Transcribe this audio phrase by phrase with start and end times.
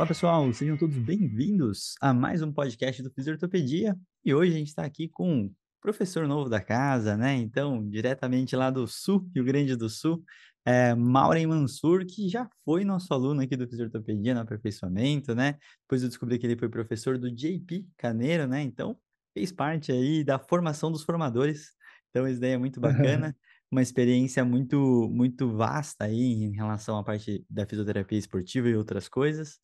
[0.00, 3.94] Fala pessoal, sejam todos bem-vindos a mais um podcast do Fisiortopedia.
[4.24, 7.34] E hoje a gente está aqui com um professor novo da casa, né?
[7.34, 10.24] Então, diretamente lá do Sul, Rio Grande do Sul,
[10.64, 15.56] é, Maureen Mansur, que já foi nosso aluno aqui do Fisiortopedia no aperfeiçoamento, né?
[15.82, 18.62] Depois eu descobri que ele foi professor do JP Caneiro, né?
[18.62, 18.96] Então,
[19.34, 21.72] fez parte aí da formação dos formadores.
[22.08, 23.36] Então, isso daí é muito bacana.
[23.70, 29.06] Uma experiência muito, muito vasta aí em relação à parte da fisioterapia esportiva e outras
[29.06, 29.60] coisas.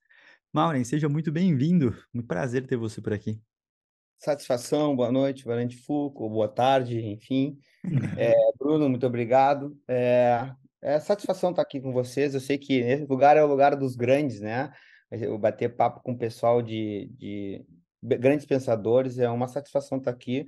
[0.52, 1.96] Maureen, seja muito bem-vindo.
[2.12, 3.40] Muito prazer ter você por aqui.
[4.18, 7.58] Satisfação, boa noite, Valente Foucault, boa tarde, enfim.
[8.18, 9.78] É, Bruno, muito obrigado.
[9.86, 10.50] É,
[10.82, 12.34] é satisfação estar aqui com vocês.
[12.34, 14.72] Eu sei que esse lugar é o lugar dos grandes, né?
[15.10, 17.64] Eu bater papo com o pessoal de, de
[18.02, 20.46] grandes pensadores é uma satisfação estar aqui,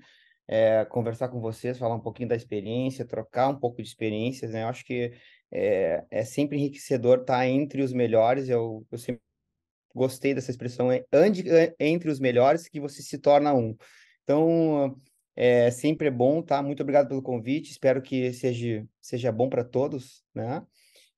[0.48, 4.64] é, conversar com vocês, falar um pouquinho da experiência, trocar um pouco de experiências, né?
[4.64, 5.12] Eu acho que
[5.52, 8.48] é, é sempre enriquecedor estar entre os melhores.
[8.48, 9.22] Eu, eu sempre
[9.98, 11.44] gostei dessa expressão, é ande
[11.78, 13.76] entre os melhores que você se torna um.
[14.24, 14.96] Então,
[15.36, 16.62] é sempre é bom, tá?
[16.62, 17.70] Muito obrigado pelo convite.
[17.70, 20.64] Espero que seja, seja bom para todos, né?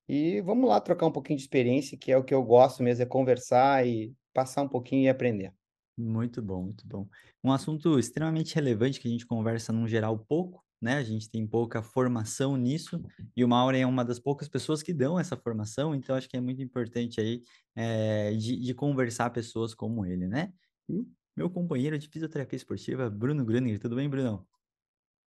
[0.09, 3.03] E vamos lá trocar um pouquinho de experiência, que é o que eu gosto mesmo,
[3.03, 5.53] é conversar e passar um pouquinho e aprender.
[5.97, 7.07] Muito bom, muito bom.
[7.45, 10.95] Um assunto extremamente relevante que a gente conversa num geral pouco, né?
[10.95, 13.03] A gente tem pouca formação nisso
[13.37, 16.37] e o Maureen é uma das poucas pessoas que dão essa formação, então acho que
[16.37, 17.43] é muito importante aí
[17.77, 20.53] é, de, de, conversar pessoas como ele, né?
[20.89, 21.05] E
[21.37, 23.79] meu companheiro de fisioterapia esportiva, Bruno Gruninger.
[23.79, 24.45] Tudo bem, Brunão?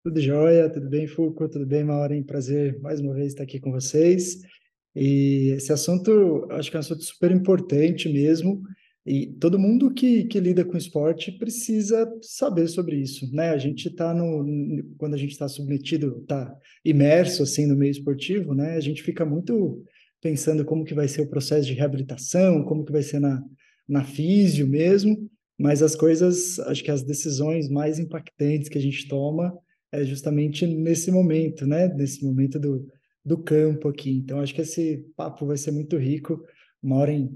[0.04, 1.48] Tudo jóia, tudo bem, Fulco?
[1.48, 2.24] Tudo bem, Maureen?
[2.24, 4.42] Prazer mais uma vez estar aqui com vocês.
[4.96, 8.62] E esse assunto, acho que é um assunto super importante mesmo,
[9.06, 13.50] e todo mundo que, que lida com esporte precisa saber sobre isso, né?
[13.50, 14.46] A gente está no...
[14.98, 18.76] Quando a gente está submetido, está imerso, assim, no meio esportivo, né?
[18.76, 19.84] A gente fica muito
[20.22, 23.44] pensando como que vai ser o processo de reabilitação, como que vai ser na,
[23.88, 29.08] na físio mesmo, mas as coisas, acho que as decisões mais impactantes que a gente
[29.08, 29.52] toma
[29.92, 31.88] é justamente nesse momento, né?
[31.88, 32.88] Nesse momento do,
[33.26, 34.12] do campo aqui.
[34.12, 36.42] Então, acho que esse papo vai ser muito rico.
[36.82, 37.30] Maureen,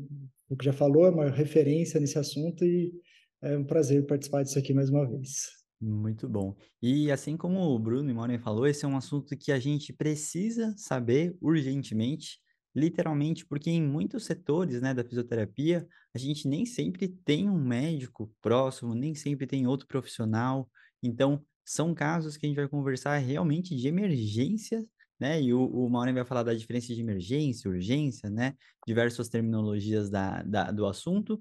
[0.50, 2.94] o que já falou, é uma referência nesse assunto e
[3.42, 5.66] é um prazer participar disso aqui mais uma vez.
[5.80, 6.56] Muito bom.
[6.82, 9.94] E assim como o Bruno e Maureen falou, esse é um assunto que a gente
[9.94, 12.40] precisa saber urgentemente,
[12.74, 18.32] literalmente, porque em muitos setores né, da fisioterapia, a gente nem sempre tem um médico
[18.42, 20.70] próximo, nem sempre tem outro profissional.
[21.04, 24.86] Então, são casos que a gente vai conversar realmente de emergência,
[25.20, 25.42] né?
[25.42, 28.54] E o, o Maureen vai falar da diferença de emergência, urgência, né?
[28.88, 31.40] Diversas terminologias da, da, do assunto,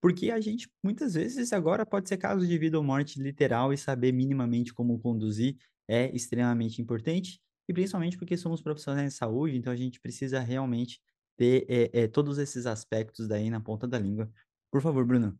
[0.00, 3.78] porque a gente, muitas vezes, agora pode ser caso de vida ou morte literal e
[3.78, 5.56] saber minimamente como conduzir
[5.88, 11.00] é extremamente importante e principalmente porque somos profissionais de saúde, então a gente precisa realmente
[11.36, 14.30] ter é, é, todos esses aspectos daí na ponta da língua.
[14.70, 15.38] Por favor, Bruno.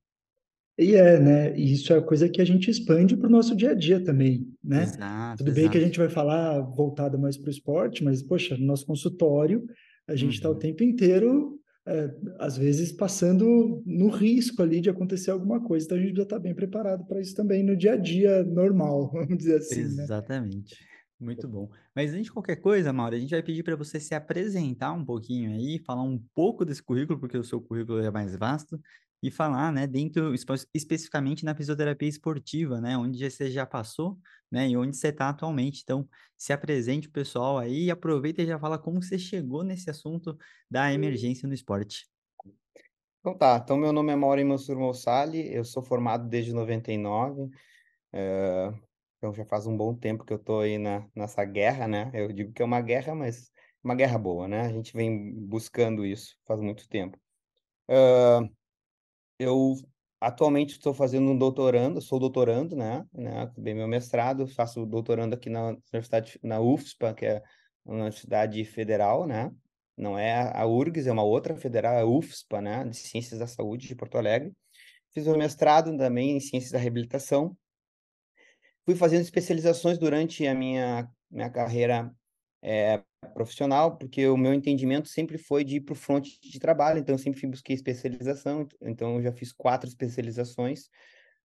[0.76, 1.56] E é, né?
[1.56, 4.46] E isso é coisa que a gente expande para o nosso dia a dia também,
[4.62, 4.82] né?
[4.82, 5.72] Exato, Tudo bem exato.
[5.72, 9.64] que a gente vai falar voltado mais para o esporte, mas, poxa, no nosso consultório,
[10.08, 10.56] a gente está uhum.
[10.56, 15.86] o tempo inteiro, é, às vezes, passando no risco ali de acontecer alguma coisa.
[15.86, 19.10] Então, a gente já está bem preparado para isso também no dia a dia normal,
[19.14, 20.02] vamos dizer assim, né?
[20.02, 20.74] Exatamente.
[20.74, 20.94] Né?
[21.20, 21.70] Muito bom.
[21.94, 25.04] Mas antes de qualquer coisa, Mauro, a gente vai pedir para você se apresentar um
[25.04, 28.78] pouquinho aí, falar um pouco desse currículo, porque o seu currículo é mais vasto,
[29.24, 30.34] e falar, né, dentro,
[30.74, 34.18] especificamente na fisioterapia esportiva, né, onde você já passou,
[34.52, 35.80] né, e onde você está atualmente.
[35.82, 36.06] Então,
[36.36, 40.36] se apresente o pessoal aí e aproveita e já fala como você chegou nesse assunto
[40.70, 42.06] da emergência no esporte.
[43.20, 47.48] Então tá, então meu nome é Maureen Mansur Mossali, eu sou formado desde 99,
[48.12, 48.74] é,
[49.16, 52.10] então já faz um bom tempo que eu estou aí na, nessa guerra, né?
[52.12, 53.50] Eu digo que é uma guerra, mas
[53.82, 54.60] uma guerra boa, né?
[54.66, 57.18] A gente vem buscando isso faz muito tempo.
[57.88, 58.46] Uh,
[59.38, 59.74] eu
[60.20, 63.04] atualmente estou fazendo um doutorando, sou doutorando, né?
[63.12, 63.50] né?
[63.56, 67.42] Meu mestrado, faço doutorando aqui na Universidade, na UFSPA, que é
[67.84, 69.52] uma universidade federal, né?
[69.96, 72.84] Não é a URGS, é uma outra federal, é a UFSPA, né?
[72.84, 74.52] De Ciências da Saúde de Porto Alegre.
[75.12, 77.56] Fiz o mestrado também em Ciências da Reabilitação
[78.84, 82.14] fui fazendo especializações durante a minha, minha carreira
[82.62, 86.98] é, profissional, porque o meu entendimento sempre foi de ir para o front de trabalho,
[86.98, 90.88] então eu sempre busquei especialização, então eu já fiz quatro especializações,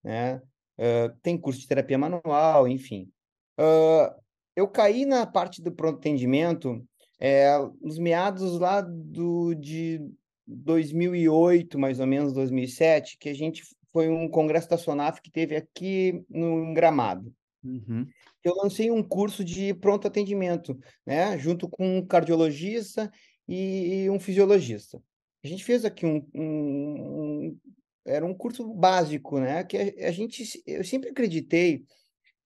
[0.02, 0.40] né?
[0.78, 3.10] Uh, tem curso de terapia manual, enfim.
[3.58, 4.14] Uh,
[4.56, 6.82] eu caí na parte do pronto atendimento
[7.18, 7.50] é,
[7.82, 10.00] nos meados lá do, de
[10.46, 13.62] 2008, mais ou menos, 2007, que a gente
[13.92, 17.32] foi um congresso da Sonaf que teve aqui no Gramado.
[17.62, 18.06] Uhum.
[18.42, 23.10] Eu lancei um curso de pronto atendimento, né, junto com um cardiologista
[23.46, 25.02] e um fisiologista.
[25.44, 27.58] A gente fez aqui um, um, um
[28.06, 31.84] era um curso básico, né, que a, a gente eu sempre acreditei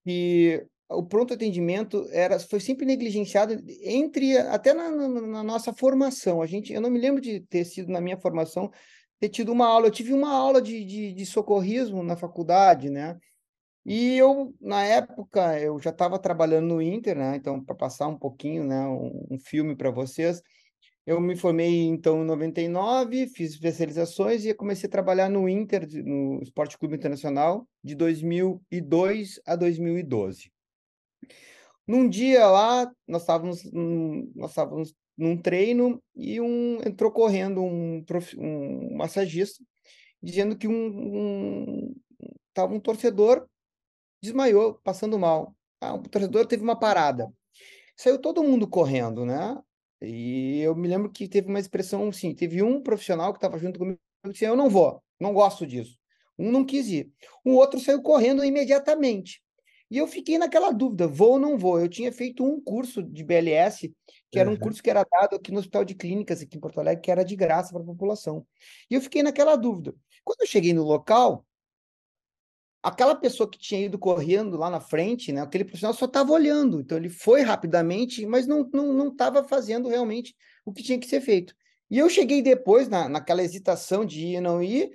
[0.03, 6.41] que o pronto atendimento era foi sempre negligenciado entre até na, na, nossa formação.
[6.41, 8.71] A gente, eu não me lembro de ter sido na minha formação
[9.19, 9.87] ter tido uma aula.
[9.87, 13.17] Eu tive uma aula de, de, de socorrismo na faculdade, né?
[13.85, 17.35] E eu na época eu já estava trabalhando no Inter, né?
[17.35, 20.41] Então para passar um pouquinho, né, um, um filme para vocês.
[21.05, 26.41] Eu me formei então em 99, fiz especializações e comecei a trabalhar no Inter, no
[26.41, 30.51] Esporte Clube Internacional, de 2002 a 2012.
[31.87, 38.03] Num dia lá, nós estávamos, nós estávamos num treino e um entrou correndo um,
[38.39, 39.63] um massagista
[40.21, 41.95] dizendo que um, um
[42.51, 43.47] tava um torcedor
[44.21, 45.55] desmaiou, passando mal.
[45.81, 47.31] Ah, o torcedor teve uma parada.
[47.97, 49.57] Saiu todo mundo correndo, né?
[50.01, 53.79] E eu me lembro que teve uma expressão assim, teve um profissional que estava junto
[53.79, 55.97] comigo que disse, eu não vou, não gosto disso.
[56.37, 57.11] Um não quis ir.
[57.43, 59.41] O outro saiu correndo imediatamente.
[59.89, 61.79] E eu fiquei naquela dúvida, vou ou não vou?
[61.79, 63.93] Eu tinha feito um curso de BLS,
[64.31, 66.79] que era um curso que era dado aqui no Hospital de Clínicas, aqui em Porto
[66.79, 68.45] Alegre, que era de graça para a população.
[68.89, 69.95] E eu fiquei naquela dúvida.
[70.23, 71.45] Quando eu cheguei no local,
[72.85, 76.79] aquela pessoa que tinha ido correndo lá na frente, né, aquele profissional só estava olhando.
[76.79, 81.07] Então ele foi rapidamente, mas não estava não, não fazendo realmente o que tinha que
[81.07, 81.55] ser feito.
[81.89, 84.91] E eu cheguei depois, na, naquela hesitação de ir ou não ir,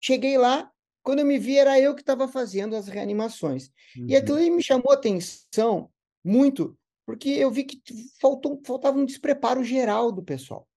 [0.00, 0.70] cheguei lá,
[1.02, 3.70] quando eu me vi, era eu que estava fazendo as reanimações.
[3.96, 4.06] Uhum.
[4.08, 5.90] E aquilo me chamou a atenção
[6.24, 7.82] muito, porque eu vi que
[8.20, 10.68] faltou, faltava um despreparo geral do pessoal.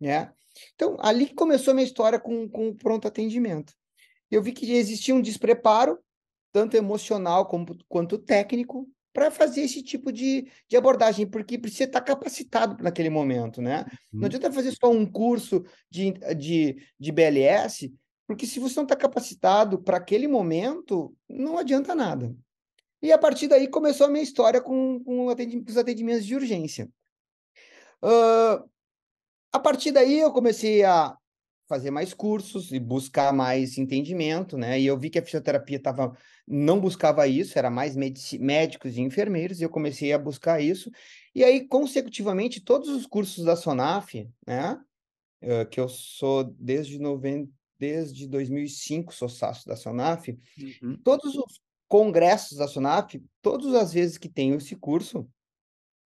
[0.00, 0.32] Né?
[0.76, 3.72] Então, ali que começou a minha história com, com o pronto atendimento.
[4.30, 5.98] Eu vi que existia um despreparo,
[6.52, 12.00] tanto emocional como, quanto técnico, para fazer esse tipo de, de abordagem, porque precisa estar
[12.00, 13.84] capacitado naquele momento, né?
[14.12, 14.20] Uhum.
[14.20, 17.92] Não adianta fazer só um curso de, de, de BLS
[18.28, 22.36] porque se você não está capacitado para aquele momento, não adianta nada.
[23.00, 25.28] E a partir daí começou a minha história com, com
[25.66, 26.90] os atendimentos de urgência.
[28.02, 28.68] Uh,
[29.50, 31.16] a partir daí eu comecei a
[31.68, 34.80] fazer mais cursos e buscar mais entendimento, né?
[34.80, 36.16] E eu vi que a fisioterapia tava,
[36.46, 40.90] não buscava isso, era mais médicos e enfermeiros, e eu comecei a buscar isso.
[41.34, 44.80] E aí, consecutivamente, todos os cursos da SONAF, né?
[45.42, 50.36] Uh, que eu sou desde 90, desde 2005 sou sócio da SONAF,
[50.82, 50.96] uhum.
[51.04, 55.28] todos os congressos da SONAF, todas as vezes que tem esse curso,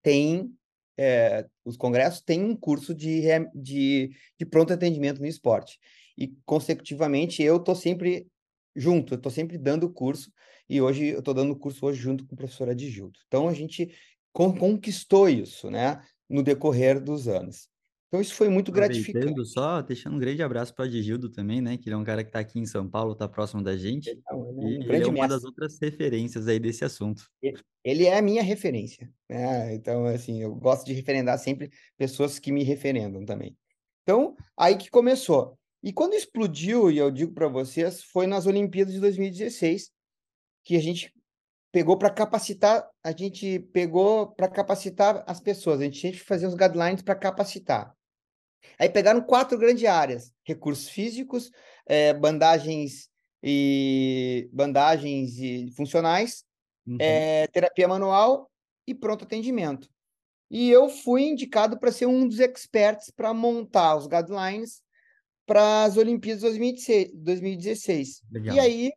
[0.03, 0.57] tem
[0.99, 3.23] é, os congressos têm um curso de,
[3.55, 5.79] de, de pronto atendimento no esporte.
[6.17, 8.27] E, consecutivamente, eu estou sempre
[8.75, 10.33] junto, eu estou sempre dando curso,
[10.69, 13.19] e hoje eu estou dando curso hoje junto com o professor Adjildo.
[13.27, 13.95] Então, a gente
[14.33, 17.69] conquistou isso, né, no decorrer dos anos.
[18.09, 19.45] Então isso foi muito gratificante.
[19.45, 21.77] Só deixando um grande abraço para o Adgildo também, né?
[21.77, 24.09] Que ele é um cara que está aqui em São Paulo, está próximo da gente.
[24.09, 27.29] Ele, não, ele é, um e ele é uma das outras referências aí desse assunto.
[27.85, 29.11] Ele é a minha referência.
[29.29, 29.75] Né?
[29.75, 33.55] Então, assim, eu gosto de referendar sempre pessoas que me referendam também.
[34.03, 35.59] Então, aí que começou.
[35.83, 39.91] E quando explodiu, e eu digo para vocês, foi nas Olimpíadas de 2016
[40.65, 41.13] que a gente
[41.71, 46.47] pegou para capacitar, a gente pegou para capacitar as pessoas, a gente tinha que fazer
[46.47, 47.95] os guidelines para capacitar.
[48.79, 51.51] Aí pegaram quatro grandes áreas: recursos físicos,
[51.87, 53.09] é, bandagens
[53.43, 56.45] e bandagens e funcionais,
[56.87, 56.97] uhum.
[57.01, 58.51] é, terapia manual
[58.87, 59.89] e pronto atendimento.
[60.51, 64.81] E eu fui indicado para ser um dos experts para montar os guidelines
[65.47, 67.13] para as Olimpíadas 2016.
[67.15, 68.23] 2016.
[68.55, 68.93] E aí,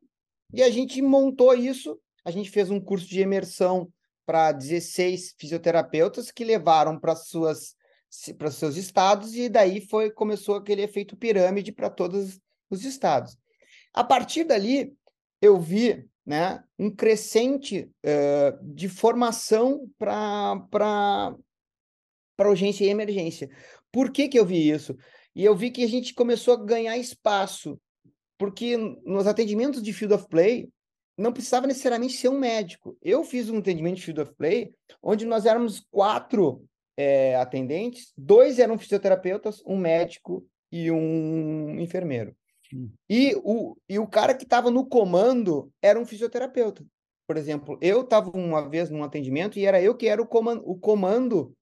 [0.54, 3.92] e a gente montou isso, a gente fez um curso de imersão
[4.26, 7.76] para 16 fisioterapeutas que levaram para suas
[8.38, 12.40] para seus estados e daí foi começou aquele efeito pirâmide para todos
[12.70, 13.38] os estados.
[13.94, 14.94] A partir dali
[15.42, 21.36] eu vi né, um crescente uh, de formação para
[22.38, 23.50] para urgência e emergência.
[23.92, 24.98] Por que, que eu vi isso?
[25.36, 27.80] E eu vi que a gente começou a ganhar espaço,
[28.36, 28.76] porque
[29.06, 30.68] nos atendimentos de field of play
[31.16, 32.98] não precisava necessariamente ser um médico.
[33.00, 36.66] Eu fiz um atendimento de field of play onde nós éramos quatro
[37.02, 42.36] é, atendentes, dois eram fisioterapeutas, um médico e um enfermeiro.
[42.74, 42.92] Hum.
[43.10, 46.86] E, o, e o cara que estava no comando era um fisioterapeuta.
[47.28, 50.62] Por exemplo, eu estava uma vez num atendimento e era eu que era o comando,
[50.66, 51.54] o comando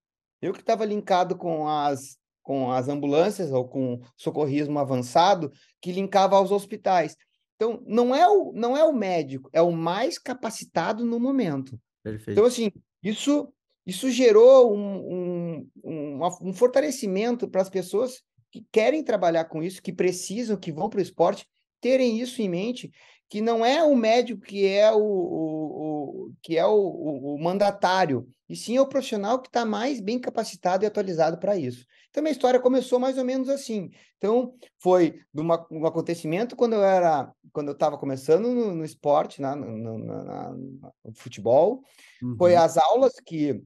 [0.41, 6.35] eu que estava linkado com as, com as ambulâncias ou com socorrismo avançado, que linkava
[6.35, 7.15] aos hospitais.
[7.55, 11.79] Então, não é o, não é o médico, é o mais capacitado no momento.
[12.03, 12.31] Perfeito.
[12.31, 12.71] Então, assim,
[13.03, 13.53] isso,
[13.85, 18.21] isso gerou um, um, um, fortalecimento para as pessoas
[18.51, 21.47] que querem trabalhar com isso, que precisam, que vão para o esporte,
[21.81, 22.91] terem isso em mente,
[23.29, 28.27] que não é o médico que é o, o, o que é o, o, mandatário,
[28.49, 31.85] e sim é o profissional que está mais bem capacitado e atualizado para isso.
[32.09, 33.91] Então, minha história começou mais ou menos assim.
[34.17, 39.39] Então, foi uma, um acontecimento quando eu era, quando eu estava começando no, no esporte,
[39.39, 41.83] na, no, no futebol,
[42.23, 42.35] uhum.
[42.35, 43.63] foi as aulas que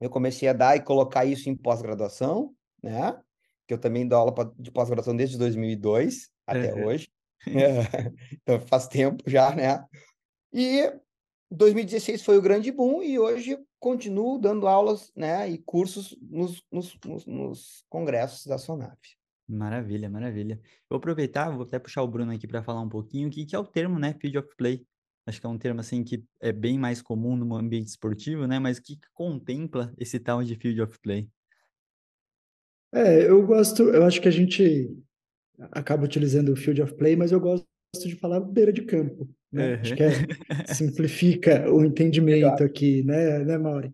[0.00, 2.52] eu comecei a dar e colocar isso em pós-graduação,
[2.82, 3.16] né?
[3.66, 6.86] Que eu também dou aula de pós-graduação desde 2002 até uhum.
[6.86, 7.08] hoje.
[8.42, 9.84] então faz tempo já, né?
[10.52, 10.92] E
[11.50, 16.98] 2016 foi o grande boom e hoje continuo dando aulas né, e cursos nos, nos,
[17.04, 18.98] nos, nos congressos da Sonaf.
[19.46, 20.58] Maravilha, maravilha.
[20.88, 23.54] Vou aproveitar, vou até puxar o Bruno aqui para falar um pouquinho o que, que
[23.54, 24.86] é o termo, né, Field of Play.
[25.26, 28.58] Acho que é um termo assim que é bem mais comum no ambiente esportivo, né?
[28.58, 31.30] Mas o que, que contempla esse tal de Field of Play?
[32.92, 34.96] É, eu gosto, eu acho que a gente
[35.72, 37.66] acaba utilizando o Field of Play, mas eu gosto
[38.04, 39.28] de falar beira de campo.
[39.52, 39.74] Né?
[39.74, 39.80] Uhum.
[39.80, 40.10] Acho que é,
[40.74, 43.92] simplifica o entendimento aqui, né, né, Mauri?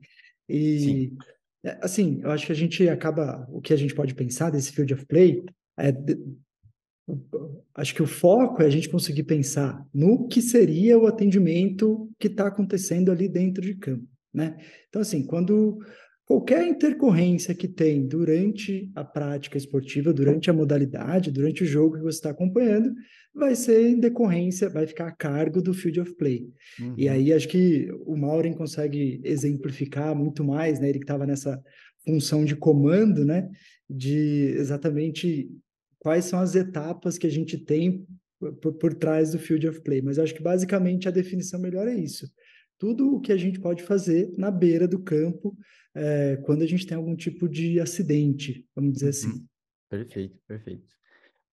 [0.49, 1.17] E, Sim.
[1.65, 4.73] É, assim, eu acho que a gente acaba, o que a gente pode pensar desse
[4.73, 5.45] Field of Play
[5.79, 5.93] é
[7.75, 12.29] acho que o foco é a gente conseguir pensar no que seria o atendimento que
[12.29, 14.57] está acontecendo ali dentro de campo, né?
[14.89, 15.79] Então, assim, quando
[16.31, 22.05] qualquer intercorrência que tem durante a prática esportiva, durante a modalidade, durante o jogo que
[22.05, 22.95] você está acompanhando,
[23.35, 26.49] vai ser em decorrência, vai ficar a cargo do field of play.
[26.79, 26.95] Uhum.
[26.97, 30.91] E aí acho que o Maureen consegue exemplificar muito mais, né?
[30.91, 31.61] Ele que estava nessa
[32.05, 33.51] função de comando, né?
[33.89, 35.51] De exatamente
[35.99, 38.07] quais são as etapas que a gente tem
[38.63, 40.01] por, por trás do field of play.
[40.01, 42.31] Mas acho que basicamente a definição melhor é isso.
[42.79, 45.57] Tudo o que a gente pode fazer na beira do campo
[45.95, 49.31] é, quando a gente tem algum tipo de acidente, vamos dizer assim.
[49.31, 49.47] Uhum.
[49.89, 51.01] Perfeito, perfeito.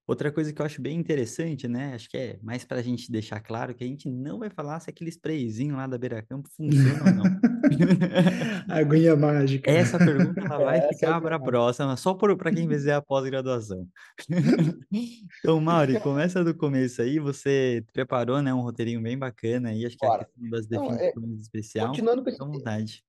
[0.08, 1.94] Outra coisa que eu acho bem interessante, né?
[1.94, 4.80] Acho que é mais para a gente deixar claro que a gente não vai falar
[4.80, 7.24] se aquele sprayzinho lá da Beira Campo funciona ou não.
[8.74, 9.70] Aguinha mágica.
[9.70, 13.02] Essa pergunta ela vai Essa ficar é para a próxima, só para quem fizer a
[13.02, 13.86] pós-graduação.
[14.90, 17.20] então, Mauri, começa do começo aí.
[17.20, 20.22] Você preparou né, um roteirinho bem bacana aí, acho que Bora.
[20.22, 21.36] é a questão das definições então, é...
[21.36, 21.88] especial.
[21.88, 22.40] Continuando com esse...
[22.40, 23.04] vontade.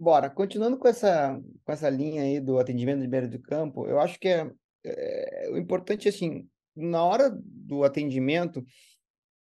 [0.00, 4.00] Bora, continuando com essa, com essa linha aí do atendimento de beira de campo, eu
[4.00, 4.50] acho que é,
[4.82, 8.64] é, o importante, assim, na hora do atendimento,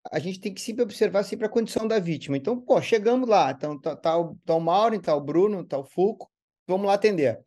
[0.09, 2.37] a gente tem que sempre observar sempre a condição da vítima.
[2.37, 5.85] Então, pô, chegamos lá, então tá, tá, o, tá o tá o Bruno, tá o
[5.85, 6.31] Fulco,
[6.65, 7.41] vamos lá atender.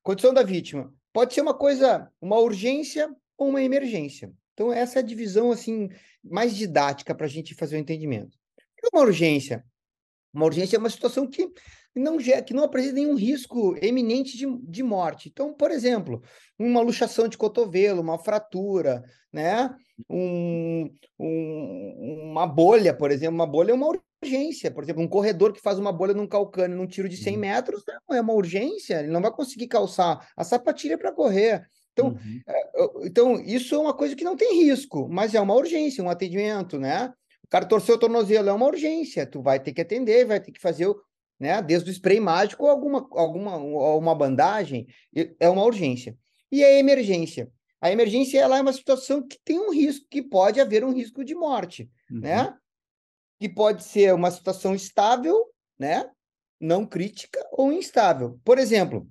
[0.00, 0.94] Condição da vítima.
[1.12, 4.32] Pode ser uma coisa, uma urgência ou uma emergência.
[4.52, 5.88] Então, essa é a divisão, assim,
[6.22, 8.38] mais didática para a gente fazer o entendimento.
[8.78, 9.66] Que é uma urgência?
[10.32, 11.48] Uma urgência é uma situação que
[11.94, 15.28] não, que não apresenta nenhum risco eminente de, de morte.
[15.28, 16.22] Então, por exemplo,
[16.58, 19.74] uma luxação de cotovelo, uma fratura, né?
[20.10, 23.88] Um, um, uma bolha, por exemplo, uma bolha é uma
[24.22, 24.70] urgência.
[24.70, 27.40] Por exemplo, um corredor que faz uma bolha num calcânio num tiro de 100 uhum.
[27.40, 31.64] metros não é uma urgência, ele não vai conseguir calçar a sapatilha para correr.
[31.92, 32.40] Então, uhum.
[32.46, 36.10] É, então, isso é uma coisa que não tem risco, mas é uma urgência, um
[36.10, 37.12] atendimento, né?
[37.44, 40.50] O cara torceu o tornozelo, é uma urgência, tu vai ter que atender, vai ter
[40.50, 40.96] que fazer o,
[41.38, 41.60] né?
[41.62, 44.86] Desde o spray mágico, alguma, alguma uma bandagem,
[45.38, 46.16] é uma urgência.
[46.50, 47.50] E a emergência?
[47.80, 51.24] A emergência ela é uma situação que tem um risco, que pode haver um risco
[51.24, 52.20] de morte, uhum.
[52.20, 52.56] né?
[53.38, 55.36] Que pode ser uma situação estável,
[55.78, 56.08] né?
[56.60, 58.40] Não crítica ou instável.
[58.44, 59.06] Por exemplo,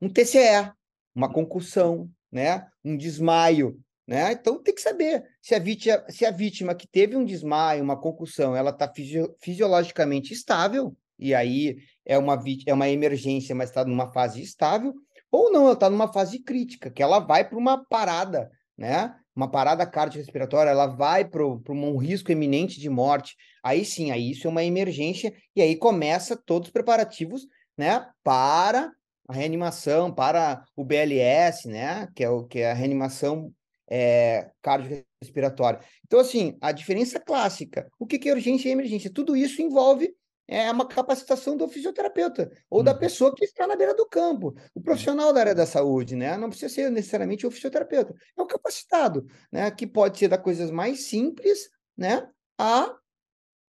[0.00, 0.72] um TCE,
[1.14, 2.68] uma concussão, né?
[2.84, 4.32] Um desmaio, né?
[4.32, 7.98] Então tem que saber se a vítima, se a vítima que teve um desmaio, uma
[7.98, 13.84] concussão, ela está fisio, fisiologicamente estável, e aí é uma, é uma emergência, mas está
[13.84, 14.94] numa fase estável,
[15.30, 19.14] ou não, ela está numa fase crítica, que ela vai para uma parada, né?
[19.34, 23.36] Uma parada cardiorrespiratória, ela vai para um risco eminente de morte.
[23.62, 27.46] Aí sim, aí isso é uma emergência, e aí começa todos os preparativos,
[27.76, 28.06] né?
[28.22, 28.90] Para
[29.28, 32.08] a reanimação, para o BLS, né?
[32.14, 33.52] Que é, o, que é a reanimação
[33.90, 35.80] é, cardiorrespiratória.
[36.06, 39.12] Então, assim, a diferença clássica, o que, que é urgência e emergência?
[39.12, 40.14] Tudo isso envolve
[40.48, 42.98] é uma capacitação do fisioterapeuta ou da Uhum.
[42.98, 46.36] pessoa que está na beira do campo, o profissional da área da saúde, né?
[46.36, 49.70] Não precisa ser necessariamente o fisioterapeuta, é o capacitado, né?
[49.70, 52.28] Que pode ser da coisas mais simples, né?
[52.58, 52.94] A,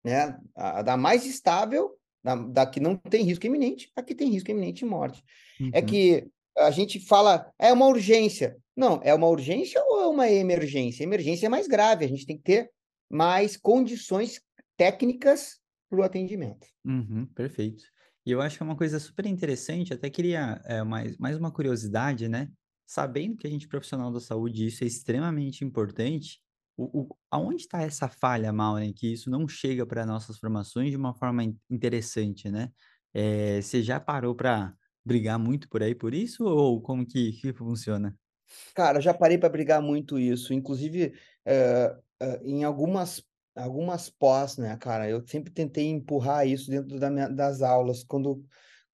[0.03, 0.37] né?
[0.55, 4.51] A, da mais estável, da, da que não tem risco iminente, a que tem risco
[4.51, 5.23] iminente de morte.
[5.73, 5.85] É Uhum.
[5.85, 6.27] que
[6.57, 8.57] a gente fala, é uma urgência.
[8.75, 11.03] Não, é uma urgência ou é uma emergência?
[11.03, 12.69] Emergência é mais grave, a gente tem que ter
[13.09, 14.41] mais condições
[14.75, 15.59] técnicas
[15.95, 16.67] para o atendimento.
[16.85, 17.83] Uhum, perfeito.
[18.25, 21.51] E eu acho que é uma coisa super interessante, até queria é, mais, mais uma
[21.51, 22.51] curiosidade, né?
[22.85, 26.39] Sabendo que a gente é profissional da saúde, isso é extremamente importante,
[26.77, 30.97] o, o, aonde está essa falha, Maureen, que isso não chega para nossas formações de
[30.97, 32.71] uma forma in- interessante, né?
[33.13, 37.53] É, você já parou para brigar muito por aí por isso, ou como que, que
[37.53, 38.15] funciona?
[38.73, 41.13] Cara, já parei para brigar muito isso, inclusive
[41.45, 43.23] eh, eh, em algumas
[43.55, 45.09] algumas pós, né, cara?
[45.09, 48.03] Eu sempre tentei empurrar isso dentro da minha- das aulas.
[48.03, 48.43] Quando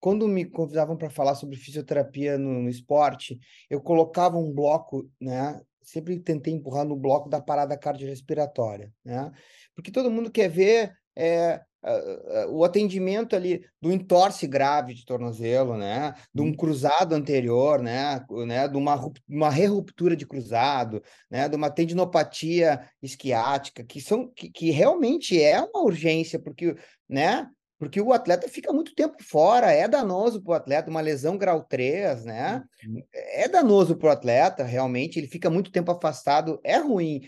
[0.01, 3.39] quando me convidavam para falar sobre fisioterapia no, no esporte,
[3.69, 5.61] eu colocava um bloco, né?
[5.83, 9.31] Sempre tentei empurrar no bloco da parada cardiorrespiratória, né?
[9.75, 15.05] Porque todo mundo quer ver eh, ah, ah, o atendimento ali do entorse grave de
[15.05, 16.15] tornozelo, né?
[16.35, 18.25] De um Hum, cruzado anterior, né?
[18.47, 18.69] né?
[18.69, 21.49] De uma, uma reruptura de cruzado, né?
[21.49, 26.75] De uma tendinopatia isquiática, que são que, que realmente é uma urgência, porque,
[27.09, 27.49] né?
[27.79, 31.65] Porque o atleta fica muito tempo fora, é danoso para o atleta, uma lesão grau
[31.65, 32.63] 3, né?
[32.83, 37.23] uhum, É danoso para o atleta, realmente, ele fica muito tempo afastado, é ruim.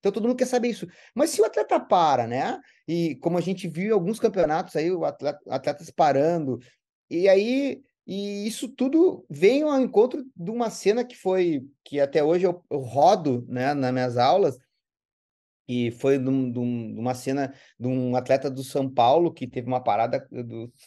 [0.00, 0.86] Então todo mundo quer saber isso.
[1.14, 2.58] Mas se o atleta para, né?
[2.88, 6.58] E como a gente viu em alguns campeonatos aí, o atleta, atletas parando,
[7.08, 12.24] e aí e isso tudo vem ao encontro de uma cena que foi que até
[12.24, 14.58] hoje eu, eu rodo, né, nas minhas aulas,
[15.68, 19.32] e foi de, um- de um- de uma cena de um atleta do São Paulo
[19.32, 20.42] que teve uma parada do,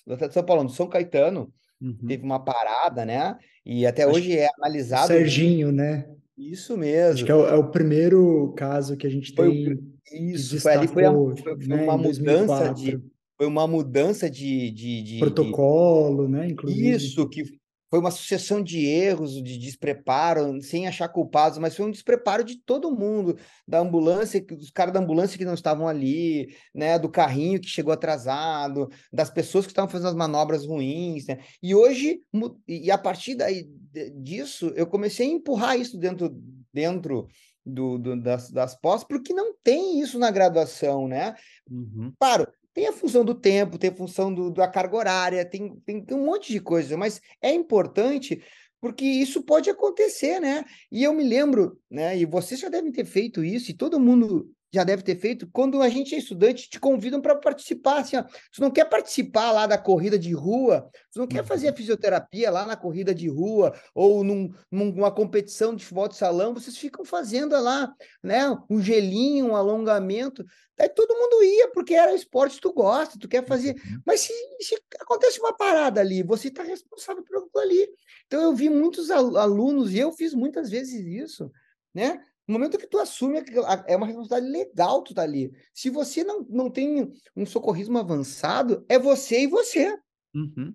[0.06, 1.98] do atleta do São Paulo, do São Caetano, uhum.
[2.06, 3.38] teve uma parada, né?
[3.66, 6.10] E até Acho hoje é analisado Serginho, né?
[6.38, 7.26] Isso Acho mesmo.
[7.26, 10.60] que é o, é o primeiro caso que a gente Foi o tem que isso,
[10.60, 13.12] foi ali foi, a, foi, foi né, uma mudança de 2004.
[13.38, 16.50] foi uma mudança de, de, de, de- Protocolo, né?
[16.50, 16.96] Inclusive.
[16.96, 17.44] isso que
[17.90, 22.58] foi uma sucessão de erros, de despreparo, sem achar culpados, mas foi um despreparo de
[22.66, 27.62] todo mundo, da ambulância, dos caras da ambulância que não estavam ali, né, do carrinho
[27.62, 31.38] que chegou atrasado, das pessoas que estavam fazendo as manobras ruins, né?
[31.62, 32.20] E hoje,
[32.68, 33.83] e a partir daí de-
[34.16, 36.30] disso, eu comecei a empurrar isso dentro
[36.74, 37.28] dentro
[37.66, 41.36] do, do- das, das pós, porque não tem isso na graduação, né?
[41.70, 42.12] Uhum.
[42.20, 46.04] Claro, tem a função do tempo, tem a função do, da carga horária, tem, tem,
[46.04, 48.42] tem um monte de coisa, mas é importante
[48.82, 50.66] porque isso pode acontecer, né?
[50.92, 52.18] E eu me lembro, né?
[52.18, 55.82] E vocês já devem ter feito isso, e todo mundo já deve ter feito, quando
[55.82, 59.68] a gente é estudante, te convidam para participar, assim, ó, você não quer participar lá
[59.68, 63.74] da corrida de rua, você não quer fazer a fisioterapia lá na corrida de rua,
[63.94, 69.48] ou num, numa competição de futebol de salão, vocês ficam fazendo lá, né, um gelinho,
[69.48, 70.44] um alongamento,
[70.76, 73.76] Daí todo mundo ia, porque era esporte que tu gosta, tu quer fazer.
[73.76, 74.02] Uhum.
[74.06, 77.88] Mas se, se acontece uma parada ali, você está responsável por aquilo ali.
[78.26, 81.52] Então eu vi muitos al- alunos, e eu fiz muitas vezes isso,
[81.94, 82.24] né?
[82.48, 83.42] No momento que tu assume,
[83.88, 85.52] é uma responsabilidade legal tu tá ali.
[85.74, 89.98] Se você não, não tem um socorrismo avançado, é você e você.
[90.36, 90.74] Uhum.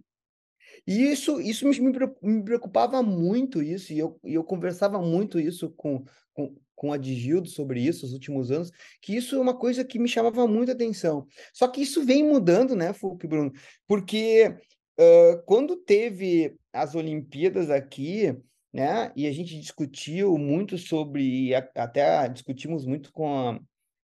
[0.87, 5.01] E isso, isso me, me pre- me preocupava muito, isso, e eu, e eu conversava
[5.03, 6.03] muito isso com,
[6.33, 8.71] com, com a Digildo sobre isso nos últimos anos,
[9.03, 11.27] que isso é uma coisa que me chamava muita atenção.
[11.53, 13.53] Só que isso vem mudando, né, Fulk Bruno?
[13.87, 14.57] Porque
[14.99, 18.35] ah, quando teve as Olimpíadas aqui,
[18.73, 23.61] né, e a gente discutiu muito sobre, até discutimos muito com a,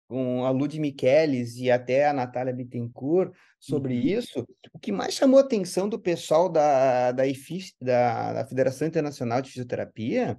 [0.08, 4.00] com a Lud Michelis e até a Natália Bittencourt sobre Uhum.
[4.00, 7.24] isso, o que mais chamou a atenção do pessoal da, da,
[7.80, 10.38] da, da Federação Internacional de Fisioterapia,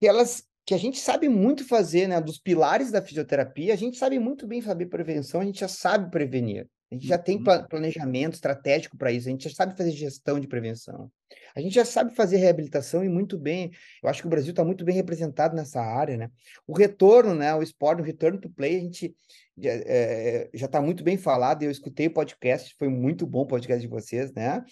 [0.00, 3.96] que elas que a gente sabe muito fazer, né, dos pilares da fisioterapia, a gente
[3.96, 6.68] sabe muito bem fazer prevenção, a gente já sabe prevenir.
[6.92, 7.44] A gente já tem Uhum.
[7.44, 11.10] pla- planejamento estratégico para isso, a gente já sabe fazer gestão de prevenção.
[11.56, 13.70] A gente já sabe fazer reabilitação e muito bem.
[14.02, 16.30] Eu acho que o Brasil está muito bem representado nessa área, né?
[16.66, 19.16] O retorno, né, o esporte, o return to play, a gente
[19.56, 21.62] já é, já está muito bem falado.
[21.62, 24.62] Eu escutei o podcast, foi muito bom o podcast de vocês, né?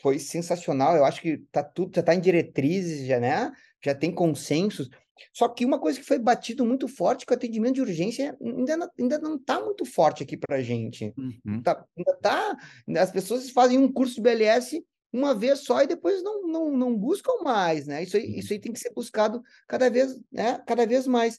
[0.00, 0.94] Foi sensacional.
[0.96, 3.50] Eu acho que tá tudo já está em diretrizes, já, né?
[3.84, 4.88] Já tem consensos.
[5.32, 8.76] Só que uma coisa que foi batido muito forte, que o atendimento de urgência ainda
[8.76, 11.12] não, ainda não está muito forte aqui para a gente.
[11.16, 11.62] Uhum.
[11.62, 12.56] Tá, ainda tá,
[12.98, 16.96] as pessoas fazem um curso de BLS uma vez só e depois não, não, não
[16.96, 18.02] buscam mais, né?
[18.02, 20.62] Isso aí, isso aí tem que ser buscado cada vez, né?
[20.66, 21.38] Cada vez mais.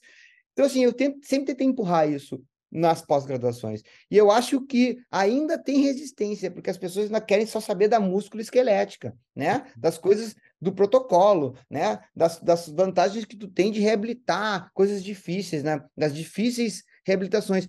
[0.52, 2.42] Então, assim, eu tento, sempre tentei empurrar isso.
[2.70, 3.82] nas pós-graduações.
[4.10, 7.98] E eu acho que ainda tem resistência, porque as pessoas ainda querem só saber da
[7.98, 9.66] músculo esquelética, né?
[9.76, 12.00] Das coisas do protocolo, né?
[12.14, 15.84] Das, das vantagens que tu tem de reabilitar coisas difíceis, né?
[15.96, 17.68] Das difíceis reabilitações.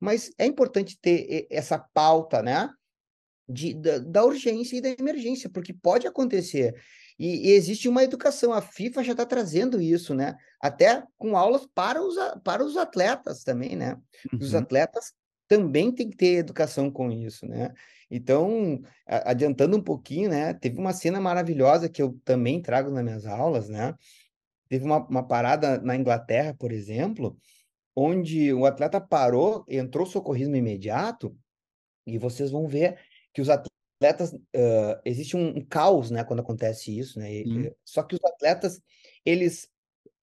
[0.00, 2.70] Mas é importante ter essa pauta, né?
[3.48, 6.74] De, da, da urgência e da emergência, porque pode acontecer.
[7.18, 10.36] E, e, existe uma educação, a FIFA já está trazendo isso, né?
[10.60, 13.96] Até com aulas para os, para os atletas também, né?
[14.32, 14.38] Uhum.
[14.40, 15.12] Os atletas
[15.48, 17.72] também têm que ter educação com isso, né?
[18.10, 20.54] Então, adiantando um pouquinho, né?
[20.54, 23.94] Teve uma cena maravilhosa que eu também trago nas minhas aulas, né?
[24.68, 27.36] Teve uma, uma parada na Inglaterra, por exemplo,
[27.96, 31.36] onde o atleta parou, entrou socorrismo imediato,
[32.06, 32.98] e vocês vão ver
[33.32, 37.32] que os atletas uh, existe um, um, caos, né, quando acontece isso, né?
[37.32, 38.80] E, só que os atletas,
[39.24, 39.68] eles,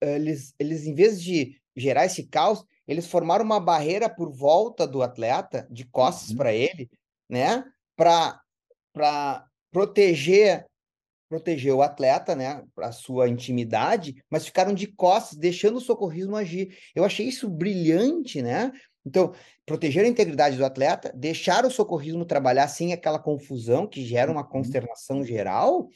[0.02, 5.02] eles, eles, em vez de gerar esse caos, eles formaram uma barreira por volta do
[5.02, 6.38] atleta, de costas uhum.
[6.38, 6.90] para ele,
[7.30, 7.64] né?
[7.96, 8.40] Para
[9.72, 10.66] proteger
[11.28, 16.78] proteger o atleta, né, para sua intimidade, mas ficaram de costas, deixando o socorrismo agir.
[16.94, 18.72] Eu achei isso brilhante, né?
[19.06, 19.34] Então,
[19.66, 24.42] proteger a integridade do atleta, deixar o socorrismo trabalhar sem aquela confusão que gera uma
[24.42, 24.48] uhum.
[24.48, 25.88] consternação geral.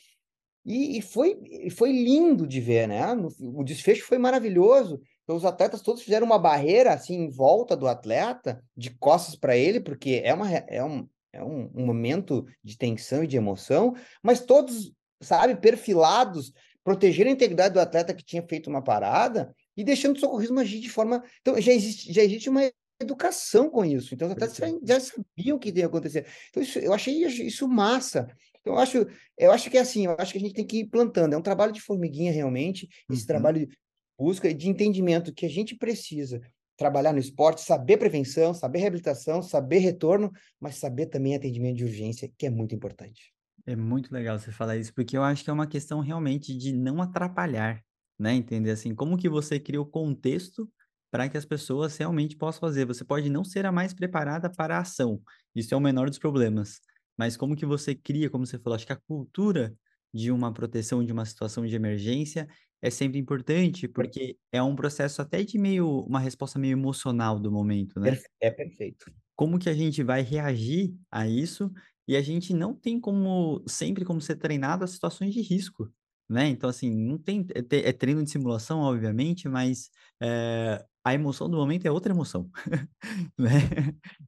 [0.66, 1.40] E, e foi,
[1.72, 3.14] foi lindo de ver, né?
[3.14, 5.02] No, o desfecho foi maravilhoso.
[5.30, 9.56] Então, os atletas todos fizeram uma barreira assim em volta do atleta, de costas para
[9.56, 13.96] ele, porque é, uma, é, um, é um, um momento de tensão e de emoção,
[14.24, 16.52] mas todos, sabe, perfilados,
[16.84, 20.80] proteger a integridade do atleta que tinha feito uma parada e deixando o socorrismo agir
[20.80, 21.24] de forma.
[21.42, 22.68] Então, já existe, já existe uma
[23.00, 24.16] educação com isso.
[24.16, 26.26] Então, até já, já sabiam o que ia acontecer.
[26.50, 28.28] Então, isso, eu achei isso massa.
[28.62, 30.80] Então, eu acho, eu acho que é assim, eu acho que a gente tem que
[30.80, 31.34] ir plantando.
[31.34, 33.28] É um trabalho de formiguinha, realmente, esse uhum.
[33.28, 33.78] trabalho de
[34.20, 36.42] busca de entendimento que a gente precisa
[36.76, 42.30] trabalhar no esporte, saber prevenção, saber reabilitação, saber retorno, mas saber também atendimento de urgência,
[42.38, 43.34] que é muito importante.
[43.66, 46.74] É muito legal você falar isso, porque eu acho que é uma questão realmente de
[46.74, 47.82] não atrapalhar,
[48.18, 48.34] né?
[48.34, 50.70] Entender assim, como que você cria o contexto
[51.12, 52.86] para que as pessoas realmente possam fazer.
[52.86, 55.22] Você pode não ser a mais preparada para a ação,
[55.56, 56.80] isso é o menor dos problemas.
[57.18, 59.74] Mas como que você cria, como você falou, acho que a cultura
[60.14, 62.48] de uma proteção de uma situação de emergência
[62.82, 67.52] é sempre importante, porque é um processo até de meio, uma resposta meio emocional do
[67.52, 68.18] momento, né?
[68.40, 69.12] É perfeito.
[69.36, 71.72] Como que a gente vai reagir a isso
[72.08, 75.92] e a gente não tem como, sempre como ser treinado a situações de risco,
[76.30, 76.48] né?
[76.48, 79.90] Então, assim, não tem, é, é treino de simulação, obviamente, mas
[80.22, 82.50] é, a emoção do momento é outra emoção,
[83.38, 83.50] né?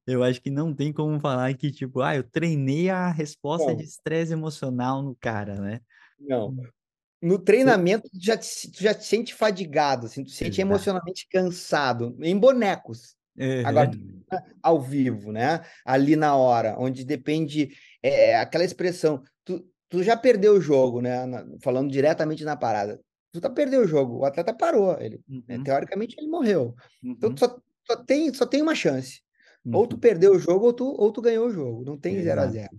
[0.06, 3.84] Eu acho que não tem como falar que, tipo, ah, eu treinei a resposta de
[3.84, 5.82] estresse emocional no cara, né?
[6.20, 6.56] Não.
[7.22, 10.62] No treinamento, tu já, te, tu já te sente fadigado, assim, tu sente Exato.
[10.62, 13.16] emocionalmente cansado, em bonecos.
[13.38, 13.66] Uhum.
[13.66, 13.92] Agora,
[14.62, 15.62] ao vivo, né?
[15.86, 17.70] Ali na hora, onde depende
[18.02, 19.22] é, aquela expressão.
[19.46, 21.26] Tu, tu já perdeu o jogo, né?
[21.26, 23.00] Na, falando diretamente na parada
[23.32, 25.44] tu tá perdeu o jogo, o atleta parou, ele, né, uhum.
[25.48, 26.76] né, teoricamente ele morreu.
[27.04, 27.12] Uhum.
[27.12, 27.58] Então só,
[27.88, 29.22] só, tem, só tem uma chance.
[29.72, 30.00] Ou tu uhum.
[30.00, 32.70] perdeu o jogo ou tu, ou tu ganhou o jogo, não tem 0 a 0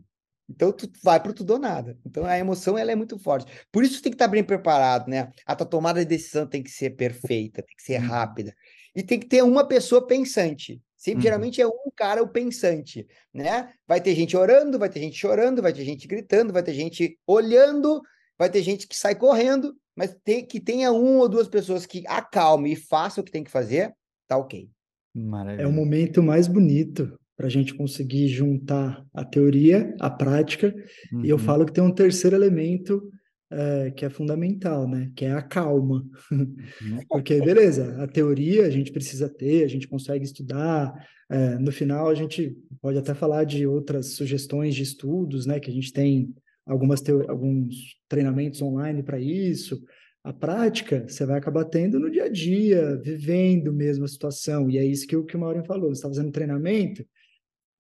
[0.55, 1.99] Então tu vai pro tudo ou nada.
[2.05, 3.51] Então a emoção ela é muito forte.
[3.71, 5.31] Por isso tu tem que estar tá bem preparado, né?
[5.47, 8.09] A tua tomada de decisão tem que ser perfeita, tem que ser uhum.
[8.09, 8.55] rápida.
[8.95, 10.81] E tem que ter uma pessoa pensante.
[10.97, 11.23] Sempre, uhum.
[11.23, 13.73] geralmente é um cara o pensante, né?
[13.88, 17.19] Vai ter gente orando, vai ter gente chorando, vai ter gente gritando, vai ter gente
[17.27, 18.01] olhando,
[18.38, 22.05] vai ter gente que sai correndo, mas tem, que tenha uma ou duas pessoas que
[22.07, 23.93] acalme e faça o que tem que fazer,
[24.29, 24.71] tá ok.
[25.15, 25.65] Maravilha.
[25.65, 30.75] É o momento mais bonito para a gente conseguir juntar a teoria, a prática,
[31.12, 31.25] uhum.
[31.25, 31.42] e eu uhum.
[31.42, 33.03] falo que tem um terceiro elemento
[33.51, 35.11] é, que é fundamental, né?
[35.14, 36.03] Que é a calma.
[36.31, 36.57] Uhum.
[37.09, 40.92] Porque, beleza, a teoria a gente precisa ter, a gente consegue estudar,
[41.31, 45.61] é, no final a gente pode até falar de outras sugestões de estudos, né?
[45.61, 46.35] Que a gente tem
[46.66, 49.83] algumas alguns treinamentos online para isso.
[50.25, 54.71] A prática você vai acabar tendo no dia a dia, vivendo mesmo a situação.
[54.71, 55.88] E é isso que, o, que o Maureen falou.
[55.88, 57.05] Você está fazendo treinamento,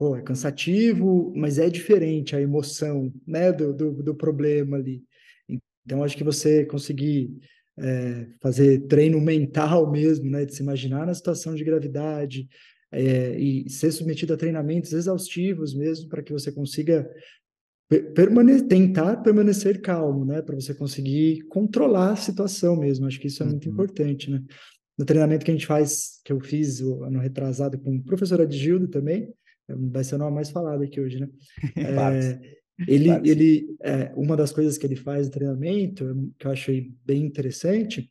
[0.02, 5.00] pô, é cansativo, mas é diferente a emoção né, do, do, do problema ali.
[5.86, 7.30] Então, acho que você conseguir
[7.78, 12.48] é, fazer treino mental mesmo, né, de se imaginar na situação de gravidade,
[12.90, 17.08] é, e ser submetido a treinamentos exaustivos mesmo, para que você consiga
[18.12, 23.06] permane tentar permanecer calmo, né, para você conseguir controlar a situação mesmo.
[23.06, 23.72] Acho que isso é muito uhum.
[23.72, 24.42] importante, né?
[24.98, 28.88] No treinamento que a gente faz, que eu fiz ano retrasado com o professor Adgildo
[28.88, 29.32] também,
[29.92, 31.28] vai ser o nome mais falado aqui hoje, né?
[31.82, 32.40] É,
[32.86, 37.24] ele, ele é, uma das coisas que ele faz no treinamento, que eu achei bem
[37.24, 38.10] interessante,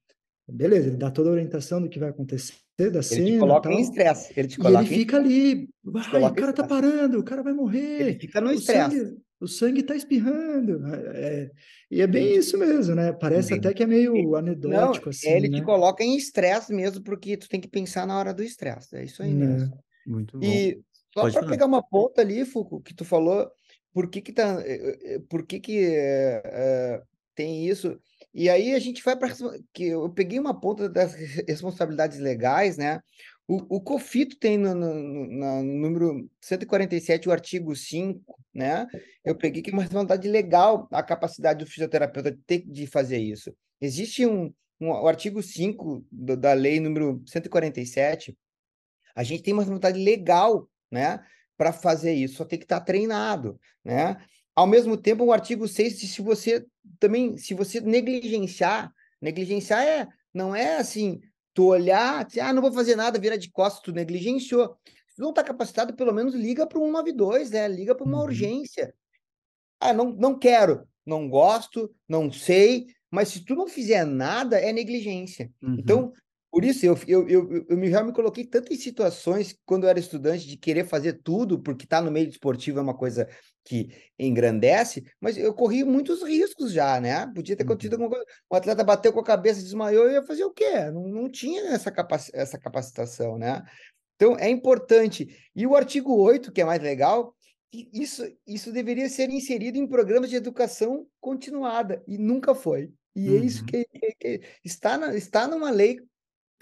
[0.50, 2.56] beleza, ele dá toda a orientação do que vai acontecer,
[2.91, 3.80] da Ele cena te e coloca em tal.
[3.80, 4.34] estresse.
[4.36, 5.69] Ele te E coloca ele em fica ali,
[6.13, 7.54] ai, coloca o em cara tá parando, o cara vai
[7.97, 9.06] Ele morrer, fica no estresse.
[9.39, 10.86] o sangue tá espirrando.
[11.15, 11.52] É,
[11.91, 13.13] e é bem isso mesmo, né?
[13.13, 13.56] Parece Entendi.
[13.56, 15.63] até que é meio Não, anedótico assim, ele te né?
[15.63, 18.95] coloca em estresse mesmo, porque tu tem que pensar na hora do estresse.
[18.95, 19.36] É isso aí Né?
[19.36, 19.74] mesmo.
[20.06, 20.60] Muito bom.
[20.60, 20.82] E
[21.13, 23.50] só para pegar uma ponta ali, Fuco, que tu falou,
[23.93, 27.02] por que que tá, eh, eh, por que que eh, eh,
[27.36, 28.00] tem isso?
[28.34, 29.34] E aí a gente vai para
[29.74, 33.02] que eu peguei uma ponta das re- responsabilidades legais, né?
[33.47, 34.93] O, o COFITO tem no, no,
[35.28, 38.88] no- número 147, o artigo 5, né?
[39.26, 43.17] Eu peguei que é uma responsabilidade legal a capacidade do fisioterapeuta de ter de fazer
[43.17, 43.54] isso.
[43.82, 48.38] Existe um, um o artigo 5 do- da lei número 147,
[49.15, 51.23] a gente tem uma vontade legal, né,
[51.58, 54.17] para fazer isso, só tem que estar treinado, né?
[54.56, 56.65] Ao mesmo tempo, o artigo 6 diz se você
[56.99, 61.21] também, se você negligenciar, negligenciar é, não é assim,
[61.54, 64.75] tu olhar, dizer, ah, não vou fazer nada, vira de costas, tu negligenciou.
[65.08, 67.67] Se tu não está capacitado, pelo menos liga para o 192, né?
[67.67, 68.23] Liga para uma Uhum.
[68.25, 68.93] urgência.
[69.80, 74.71] Ah, não, não quero, não gosto, não sei, mas se tu não fizer nada, é
[74.71, 75.51] negligência.
[75.62, 75.75] Uhum.
[75.80, 76.13] Então,
[76.52, 80.00] por isso, eu, eu, eu, eu já me coloquei tanto em situações, quando eu era
[80.00, 83.28] estudante, de querer fazer tudo, porque estar no meio esportivo é uma coisa
[83.64, 87.26] que engrandece, mas eu corri muitos riscos já, né?
[87.34, 88.04] Podia ter acontecido Uhum.
[88.04, 88.26] alguma coisa.
[88.50, 90.90] O atleta bateu com a cabeça, desmaiou, eu ia fazer o quê?
[90.92, 93.64] Não, não tinha essa, capaci essa capacitação, né?
[94.16, 95.36] Então, é importante.
[95.56, 97.36] E o artigo 8, que é mais legal,
[97.72, 102.92] isso, isso deveria ser inserido em programas de educação continuada, e nunca foi.
[103.16, 103.66] E é isso Uhum.
[103.66, 106.00] que, que- que está, na, está numa lei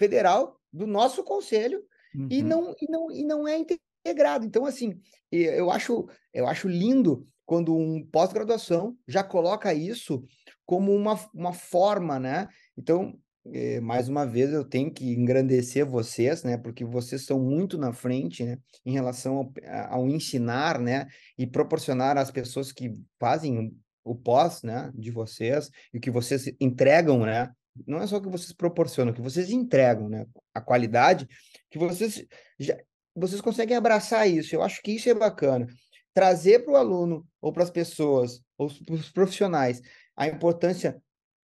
[0.00, 1.84] federal do nosso conselho
[2.30, 2.48] e Uhum.
[2.48, 4.46] não, e não, e não é integrado.
[4.46, 4.98] Então, assim,
[5.30, 10.24] e eu acho, eu acho lindo quando um pós-graduação já coloca isso
[10.64, 12.48] como uma, uma forma, né?
[12.76, 13.16] Então,
[13.52, 16.56] eh, mais uma vez, eu tenho que engrandecer vocês, né?
[16.56, 18.58] Porque vocês estão muito na frente, né?
[18.86, 19.52] Em relação ao,
[19.90, 21.06] ao ensinar, né?
[21.36, 24.90] E proporcionar às pessoas que fazem o pós, né?
[24.94, 27.52] De vocês e o que vocês entregam, né?
[27.86, 30.26] Não é só que vocês proporcionam, que vocês entregam, né?
[30.54, 31.28] A qualidade
[31.70, 32.24] que vocês
[32.58, 32.76] já,
[33.14, 34.54] vocês conseguem abraçar isso.
[34.54, 35.66] Eu acho que isso é bacana.
[36.12, 39.80] Trazer para o aluno ou para as pessoas ou para os profissionais
[40.16, 41.00] a importância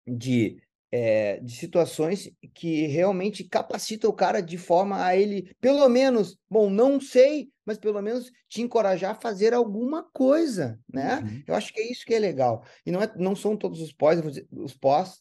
[0.06, 6.38] de, eh, de situações que realmente capacitam o cara de forma a ele, pelo menos,
[6.48, 11.20] bom, não sei, mas pelo menos te encorajar a fazer alguma coisa, né?
[11.20, 11.42] Uhum.
[11.46, 12.64] Eu acho que é isso que é legal.
[12.86, 14.18] E não, é, não são todos os pós,
[14.50, 15.20] os pós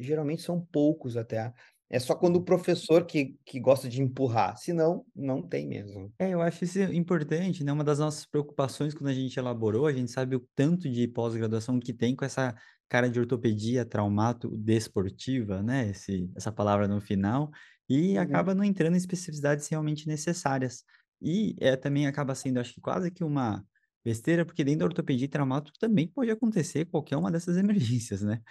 [0.00, 1.52] geralmente são poucos até.
[1.88, 6.12] É só quando o professor que, que gosta de empurrar, senão não tem mesmo.
[6.18, 7.72] É, eu acho isso importante, né?
[7.72, 11.78] Uma das nossas preocupações quando a gente elaborou, a gente sabe o tanto de pós-graduação
[11.78, 12.52] que tem com essa
[12.94, 15.88] cara de ortopedia traumato desportiva, né?
[15.90, 17.50] Esse, essa palavra no final,
[17.88, 18.16] e Uhum.
[18.18, 20.84] acaba não entrando em especificidades realmente necessárias.
[21.20, 23.64] E é, também acaba sendo, acho que quase que uma
[24.04, 28.42] besteira, porque dentro da ortopedia e traumato também pode acontecer qualquer uma dessas emergências, né?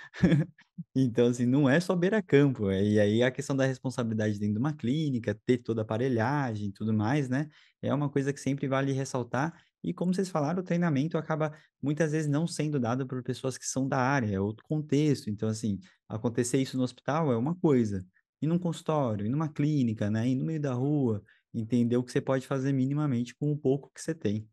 [0.95, 4.59] Então, assim, não é só beira-campo, é- e aí a questão da responsabilidade dentro de
[4.59, 7.47] uma clínica, ter toda a aparelhagem e tudo mais, né?
[7.81, 9.53] É uma coisa que sempre vale ressaltar.
[9.83, 13.65] E como vocês falaram, o treinamento acaba muitas vezes não sendo dado por pessoas que
[13.65, 15.29] são da área, é outro contexto.
[15.29, 18.05] Então, assim, acontecer isso no hospital é uma coisa,
[18.41, 20.27] e num consultório, e numa clínica, né?
[20.27, 21.21] E no meio da rua,
[21.53, 24.47] entender o que você pode fazer minimamente com o pouco que você tem.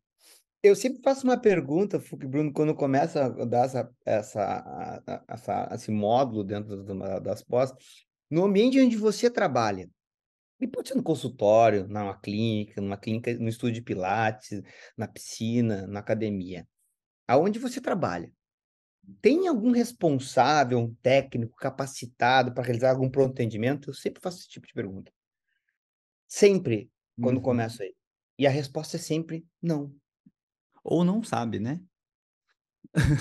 [0.63, 6.45] Eu sempre faço uma pergunta, Bruno, quando começa a dar essa, essa, essa- esse módulo
[6.45, 6.85] dentro
[7.23, 7.73] das pós,
[8.31, 9.89] no ambiente onde você trabalha,
[10.61, 14.63] e pode ser no consultório, numa clínica, numa clínica, no estúdio de pilates,
[14.97, 16.69] na piscina, na academia,
[17.29, 18.33] aonde você trabalha,
[19.23, 23.91] tem algum responsável, um técnico capacitado para realizar algum pronto atendimento?
[23.91, 25.13] Eu sempre faço esse tipo de pergunta.
[26.29, 27.43] Sempre, quando Uhum.
[27.43, 27.95] começo aí.
[28.39, 29.95] E a resposta é sempre não.
[30.85, 31.81] Ou não sabe, né?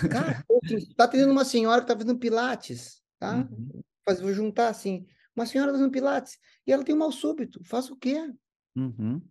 [0.10, 3.36] Cara, assim, tá tendo uma senhora que tá fazendo pilates, tá?
[3.36, 3.82] Uhum.
[4.22, 5.06] Vou juntar assim,
[5.40, 7.64] uma senhora fazendo pilates e ela tem um mal súbito.
[7.64, 8.32] Faz o quê?
[8.76, 9.22] Uhum.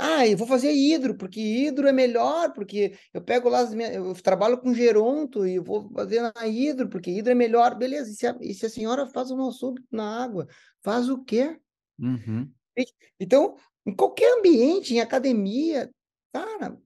[0.00, 3.96] Ah, eu vou fazer hidro, porque hidro é melhor, porque eu pego lá, as minhas,
[3.96, 7.76] eu trabalho com geronto e vou fazer na hidro, porque hidro é melhor.
[7.76, 10.46] Beleza, e se a, e se a senhora faz um mal súbito na água,
[10.84, 11.58] faz o quê?
[11.98, 12.48] Uhum.
[13.18, 15.90] Então, em qualquer ambiente, em academia,
[16.32, 16.78] cara,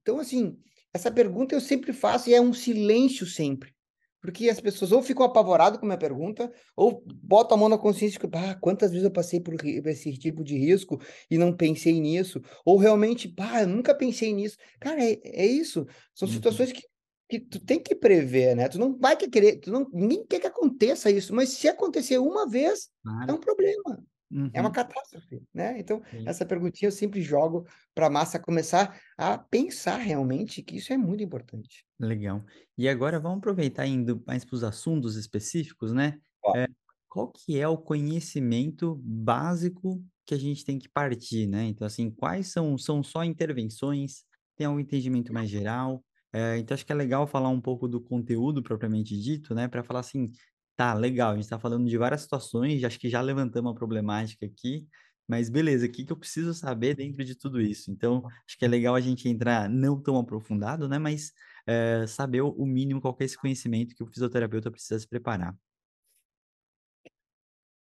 [0.00, 0.56] então assim,
[0.94, 3.74] essa pergunta eu sempre faço e é um silêncio sempre.
[4.20, 7.78] Porque as pessoas ou ficam apavoradas com a minha pergunta, ou botam a mão na
[7.78, 11.56] consciência de que, ah, quantas vezes eu passei por esse tipo de risco e não
[11.56, 14.56] pensei nisso, ou realmente, pá, eu nunca pensei nisso.
[14.80, 15.86] Cara, é, é isso.
[16.14, 16.28] São Uhum.
[16.28, 16.82] situações que,
[17.28, 18.68] que tu tem que prever, né?
[18.68, 22.48] Tu não vai querer, tu não, ninguém quer que aconteça isso, mas se acontecer uma
[22.48, 22.90] vez,
[23.26, 23.32] é Claro.
[23.32, 24.04] um problema.
[24.30, 24.50] Uhum.
[24.52, 24.74] É uma uhum.
[24.74, 25.78] catástrofe, né?
[25.78, 26.24] Então, Sim.
[26.26, 30.96] essa perguntinha eu sempre jogo para a massa começar a pensar realmente que isso é
[30.96, 31.84] muito importante.
[31.98, 32.44] Legal.
[32.78, 36.18] E agora vamos aproveitar indo mais para os assuntos específicos, né?
[36.54, 36.66] É,
[37.08, 41.64] qual que é o conhecimento básico que a gente tem que partir, né?
[41.64, 44.24] Então, assim, quais são, são só intervenções?
[44.56, 46.04] Tem algum entendimento mais geral?
[46.32, 49.66] É, então, acho que é legal falar um pouco do conteúdo propriamente dito, né?
[49.66, 50.30] Para falar assim,
[50.76, 54.46] tá, legal, a gente está falando de várias situações, acho que já levantamos a problemática
[54.46, 54.86] aqui,
[55.30, 57.90] mas beleza, o que, que eu preciso saber dentro de tudo isso?
[57.90, 60.98] Então, acho que é legal a gente entrar não tão aprofundado, né?
[60.98, 61.32] Mas
[61.66, 65.54] é, saber o mínimo qual é esse conhecimento que o fisioterapeuta precisa se preparar.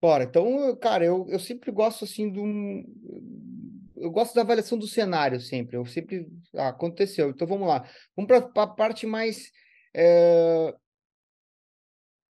[0.02, 2.84] Bora, então, cara, eu, eu sempre gosto assim de um.
[3.96, 5.76] Eu gosto da avaliação do cenário sempre.
[5.78, 6.28] Eu sempre.
[6.56, 7.30] Ah, aconteceu.
[7.30, 7.88] Então vamos lá.
[8.16, 9.52] Vamos para a parte mais.
[9.96, 10.74] É,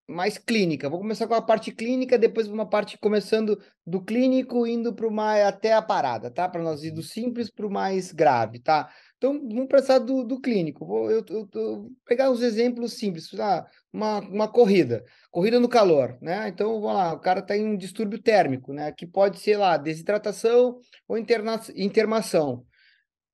[0.08, 0.90] mais clínica.
[0.90, 5.46] Vou começar com a parte clínica, depois uma parte começando do clínico, indo para mais
[5.46, 6.48] até a parada, tá?
[6.48, 8.90] Para nós ir do simples para o mais grave, tá?
[9.18, 10.86] Então, vamos pensar do, do clínico.
[10.86, 13.30] Vou eu, eu, eu, pegar os exemplos simples.
[13.40, 16.48] Ah, uma, uma corrida, corrida no calor, né?
[16.48, 18.92] Então, vamos lá, o cara está em um distúrbio térmico, né?
[18.94, 22.66] Que pode ser lá desidratação ou interna, intermação.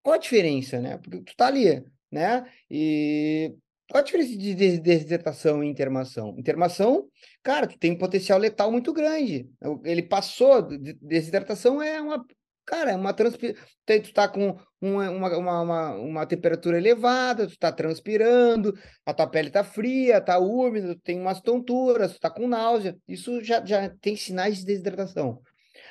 [0.01, 0.97] Qual a diferença, né?
[0.97, 2.45] Porque tu tá ali, né?
[2.69, 3.55] E
[3.93, 6.33] qual a diferença de desidratação e intermação?
[6.35, 7.07] Intermação,
[7.43, 9.47] cara, tu tem um potencial letal muito grande.
[9.83, 10.63] Ele passou,
[10.99, 12.25] desidratação é uma
[12.65, 13.61] Cara, é uma transpiração.
[13.85, 18.73] Tu tá com uma, uma, uma, uma, temperatura elevada, tu tá transpirando,
[19.05, 22.97] a tua pele tá fria, tá úmida, tem umas tonturas, tu tá com náusea.
[23.05, 25.41] Isso já, já tem sinais de desidratação.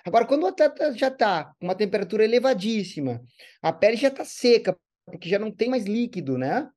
[0.05, 3.23] Agora, quando o atleta já tá com uma temperatura elevadíssima,
[3.61, 6.69] a pele já tá seca, porque já não tem mais líquido, né?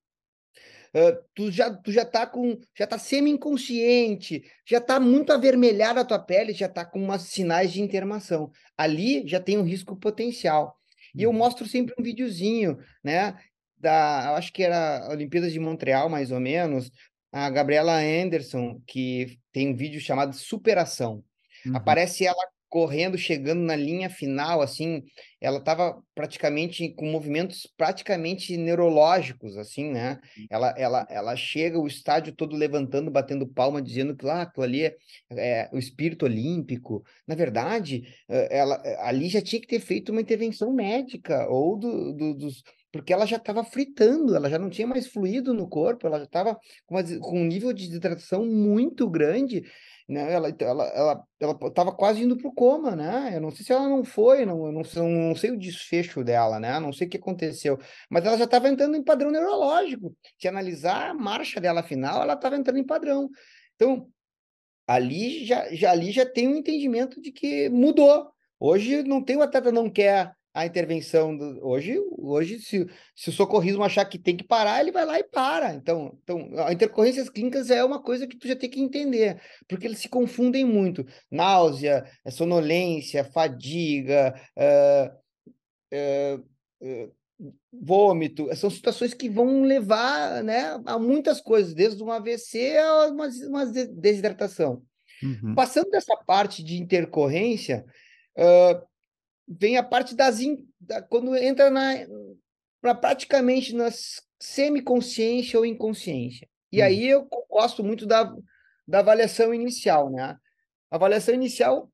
[0.95, 6.05] Uh, tu já tu já tá com já tá semi-inconsciente, já tá muito avermelhada a
[6.05, 8.49] tua pele, já tá com umas sinais de intermação.
[8.77, 10.79] Ali já tem um risco potencial.
[11.13, 11.36] E eu uhum.
[11.36, 13.38] mostro sempre um videozinho, né,
[13.77, 16.89] da, acho que era Olimpíadas de Montreal, mais ou menos,
[17.31, 21.23] a Gabriela Anderson, que tem um vídeo chamado Superação.
[21.65, 21.75] Uhum.
[21.75, 25.04] Aparece ela correndo, chegando na linha final, assim,
[25.39, 30.19] ela estava praticamente com movimentos praticamente neurológicos, assim, né?
[30.49, 34.63] Ela, ela, ela chega, o estádio todo levantando, batendo palma, dizendo que lá, ah, aquilo
[34.63, 34.95] ali é,
[35.32, 37.04] é, o espírito olímpico.
[37.28, 42.13] Na verdade, eh, ela ali já tinha que ter feito uma intervenção médica ou do,
[42.13, 42.63] do dos
[42.95, 46.23] porque ela já estava fritando, ela já não tinha mais fluido no corpo, ela já
[46.23, 49.69] estava com, com, um nível de hidratação muito grande,
[50.08, 50.31] né?
[50.31, 53.36] Ela ela ela ela estava quase indo para o coma, né?
[53.36, 56.79] Eu não sei se ela não foi, não, não, não sei o desfecho dela, né?
[56.79, 57.77] Não sei o que aconteceu,
[58.10, 60.15] mas ela já estava entrando em padrão neurológico.
[60.39, 63.29] Se analisar a marcha dela final, ela estava entrando em padrão.
[63.75, 64.08] Então,
[64.88, 68.31] ali já, já ali já tem um entendimento de que mudou.
[68.58, 73.34] Hoje não tem o atleta não quer a intervenção do, hoje, hoje se, se o
[73.34, 75.74] socorrismo achar que tem que parar, ele vai lá e para.
[75.74, 79.86] Então, então, a intercorrências clínicas é uma coisa que tu já tem que entender, porque
[79.86, 81.06] eles se confundem muito.
[81.30, 85.13] Náusea, eh, sonolência, fadiga, uh,
[85.94, 86.46] uh,
[86.82, 87.13] uh,
[87.74, 93.28] vômito, são situações que vão levar né, a muitas coisas, desde um AVC a uma,
[93.28, 94.82] uma desidratação.
[95.22, 95.54] Uhum.
[95.54, 97.86] Passando dessa parte de intercorrência,
[98.38, 98.94] uh,
[99.47, 101.93] vem a parte das in, da, quando entra na
[102.81, 103.89] pra, praticamente na
[104.39, 106.47] semiconsciência ou inconsciência.
[106.71, 106.86] E hum.
[106.86, 108.34] aí eu gosto muito da,
[108.88, 110.38] da avaliação inicial, né?
[110.91, 111.91] A avaliação inicial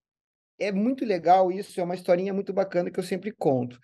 [0.59, 3.79] é muito legal isso, é uma historinha muito bacana que eu sempre conto.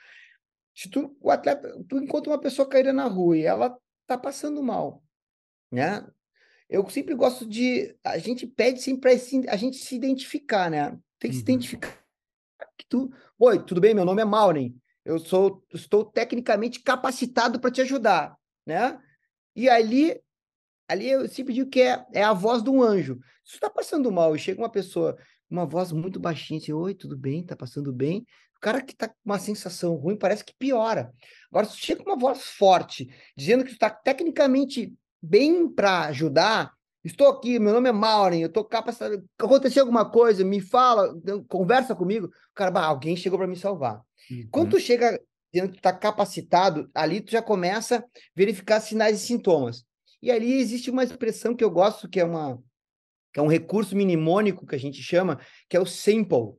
[0.75, 3.75] Se tu, o atleta, tu encontra uma pessoa caída na rua e ela
[4.06, 5.03] tá passando mal,
[5.71, 6.06] né?
[6.69, 10.97] Eu sempre gosto de, a gente pede sempre para a gente se identificar, né?
[11.17, 11.45] Tem que uhum.
[11.45, 12.07] se identificar
[12.78, 13.94] que tu, oi, tudo bem?
[13.94, 14.76] Meu nome é Maureen.
[15.04, 18.36] Eu sou, estou tecnicamente capacitado para te ajudar,
[18.66, 19.00] né?
[19.56, 20.20] E ali,
[20.88, 23.18] ali eu sempre digo que é, é a voz de um anjo.
[23.44, 25.18] Se está passando mal e chega uma pessoa,
[25.50, 27.46] uma voz muito baixinha, assim, oi, tudo bem?
[27.46, 28.25] Tá passando bem?
[28.58, 31.13] O cara que tá com uma sensação ruim parece que piora.
[31.50, 36.73] Agora, se chega uma voz forte, dizendo que tu está tecnicamente bem para ajudar,
[37.08, 39.23] Estou aqui, meu nome é Maureen, eu estou capacitado.
[39.39, 41.15] Aconteceu alguma coisa, me fala,
[41.47, 42.29] conversa comigo.
[42.53, 44.01] Cara, bah, alguém chegou para me salvar.
[44.29, 44.47] Uhum.
[44.51, 45.17] Quando tu chega
[45.53, 48.03] dentro, tu está capacitado, ali tu já começa a
[48.35, 49.85] verificar sinais e sintomas.
[50.21, 52.62] E ali existe uma expressão que eu gosto, que é uma
[53.33, 55.39] que é um recurso mnemônico que a gente chama,
[55.69, 56.55] que é o simple,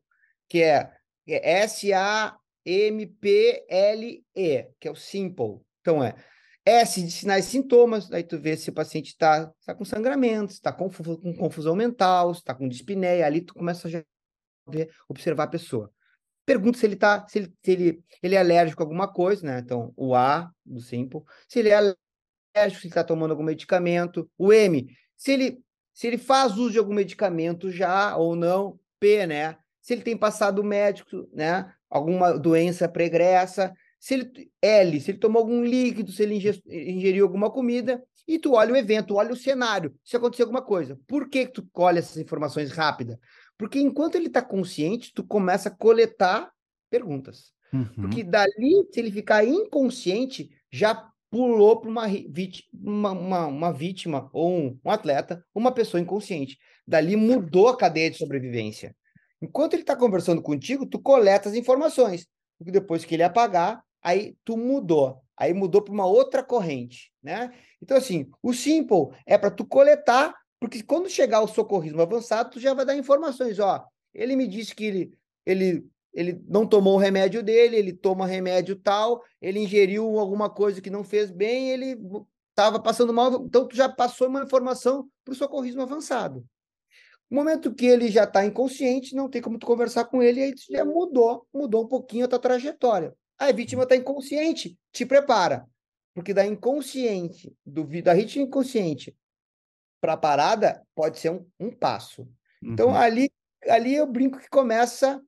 [0.48, 0.90] que é,
[1.26, 2.38] é S-A-M-P-L-E,
[4.78, 5.60] que é o simple.
[5.80, 6.14] Então é
[6.68, 10.52] S de sinais e sintomas, aí tu vê se o paciente está tá com sangramento,
[10.52, 14.02] está com, com confusão mental, está com dispneia, ali tu começa a
[15.08, 15.90] observar a pessoa.
[16.44, 19.58] Pergunta se ele tá, se ele, se ele, ele é alérgico a alguma coisa, né?
[19.60, 24.30] Então, o A do Simple, se ele é alérgico, se ele está tomando algum medicamento.
[24.36, 25.58] O M, se ele,
[25.92, 28.78] se ele faz uso de algum medicamento já ou não.
[29.00, 29.56] P, né?
[29.80, 31.72] Se ele tem passado médico, né?
[31.88, 33.72] Alguma doença pregressa.
[33.98, 38.02] Se ele, L, se ele tomou algum líquido, se ele ingeriu alguma comida.
[38.26, 40.98] E tu olha o evento, olha o cenário, se acontecer alguma coisa.
[41.06, 43.18] Por que, que tu colhe essas informações rápidas?
[43.56, 46.50] Porque enquanto ele está consciente, tu começa a coletar
[46.90, 47.52] perguntas.
[47.72, 47.86] Uhum.
[48.02, 52.06] Porque dali, se ele ficar inconsciente, já pulou para uma,
[52.82, 56.58] uma, uma, uma, vítima ou um, um, atleta, uma pessoa inconsciente.
[56.86, 58.94] Dali mudou a cadeia de sobrevivência.
[59.40, 62.26] Enquanto ele está conversando contigo, tu coleta as informações.
[62.58, 65.22] Porque depois que ele apagar, aí tu mudou.
[65.36, 67.52] Aí mudou para uma outra corrente, né?
[67.80, 72.60] Então, assim, o simple é para tu coletar, porque quando chegar o socorrismo avançado, tu
[72.60, 73.58] já vai dar informações.
[73.60, 75.12] Ó, ele me disse que ele,
[75.46, 80.80] ele ele não tomou o remédio dele, ele toma remédio tal, ele ingeriu alguma coisa
[80.80, 81.96] que não fez bem, ele
[82.50, 86.44] estava passando mal, então tu já passou uma informação para o socorrismo avançado.
[87.30, 90.54] No momento que ele já está inconsciente, não tem como tu conversar com ele, aí
[90.70, 93.14] já mudou, mudou um pouquinho a tua trajetória.
[93.38, 95.66] A vítima está inconsciente, te prepara.
[96.14, 99.16] Porque da inconsciente, do, da ritmo inconsciente
[100.00, 102.28] para a parada, pode ser um, um passo.
[102.62, 102.96] Então, uhum.
[102.96, 103.30] ali,
[103.68, 105.22] ali eu brinco que começa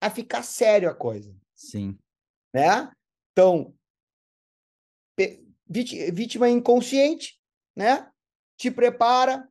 [0.00, 1.34] a ficar sério a coisa.
[1.54, 1.98] Sim.
[2.52, 2.90] Né?
[3.32, 3.74] Então,
[5.68, 7.40] vítima inconsciente,
[7.74, 8.10] né?
[8.58, 9.48] Te prepara,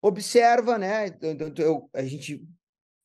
[0.00, 1.08] observa, né?
[1.08, 2.46] Então, então, então, eu, a gente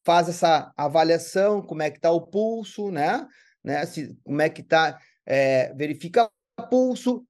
[0.05, 3.27] faz essa avaliação, como é que está o pulso, né?
[3.64, 3.86] Né?
[3.86, 6.30] Se, como é que está, é, verifica
[6.70, 7.26] pulso,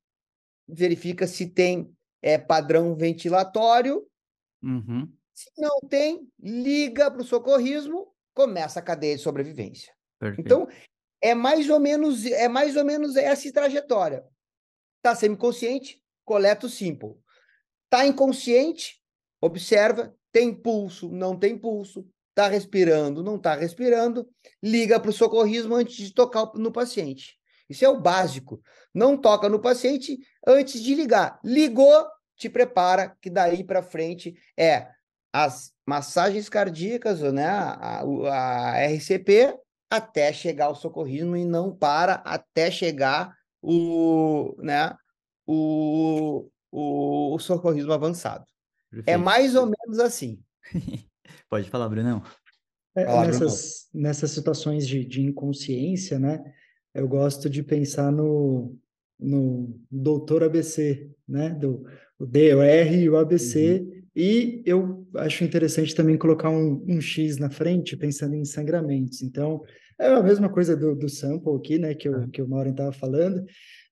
[0.67, 4.05] verifica se tem é, padrão ventilatório.
[4.61, 5.11] Uhum.
[5.33, 9.93] Se não tem, liga para o socorrismo começa a cadeia de sobrevivência.
[10.17, 10.45] Perfeito.
[10.45, 10.67] Então,
[11.21, 14.23] é mais ou menos é mais ou menos essa trajetória.
[15.01, 17.15] Tá semiconsciente, coleta o simple.
[17.89, 19.01] Tá inconsciente,
[19.41, 22.07] observa, tem pulso, não tem pulso,
[22.39, 24.25] tá respirando, não tá respirando,
[24.63, 27.37] liga para o socorrismo antes de tocar no paciente.
[27.69, 28.61] Isso é o básico.
[28.93, 30.17] Não toca no paciente
[30.47, 31.37] antes de ligar.
[31.43, 34.87] Ligou, te prepara que daí para frente é
[35.33, 39.59] as massagens cardíacas, né, a, a, RCP,
[39.89, 44.95] até chegar o socorrismo e não para até chegar o, né,
[45.45, 48.45] o, o, o socorrismo avançado.
[48.91, 49.09] É Perfeito.
[49.09, 50.41] É mais ou menos assim.
[51.49, 52.21] Pode falar, Brunão.
[52.95, 56.43] É, nessas, nessas situações de, de inconsciência, né,
[56.93, 58.75] eu gosto de pensar no,
[59.19, 61.85] no doutor ABC, né, do
[62.17, 63.99] o D, o R e o ABC, uhum.
[64.15, 69.21] E eu acho interessante também colocar um, um, X na frente, pensando em sangramentos.
[69.21, 69.61] Então,
[69.97, 72.91] é a mesma coisa do, do sample aqui, né, que, eu, que o Maureen estava
[72.91, 73.45] falando,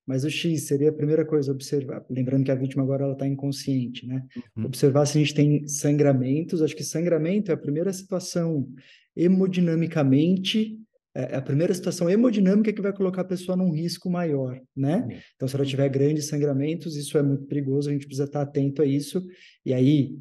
[0.07, 3.27] mas o X seria a primeira coisa, observar, lembrando que a vítima agora ela está
[3.27, 4.23] inconsciente, né?
[4.55, 4.65] Uhum.
[4.65, 6.61] Observar se a gente tem sangramentos.
[6.61, 8.67] Acho que sangramento é a primeira situação
[9.15, 10.79] hemodinamicamente
[11.17, 15.21] é, é a primeira situação hemodinâmica que vai colocar a pessoa num risco maior, né?
[15.35, 18.83] Então, se ela tiver grandes sangramentos, isso é muito perigoso, a gente precisa estar atento
[18.83, 19.25] a isso.
[19.65, 20.15] E aí,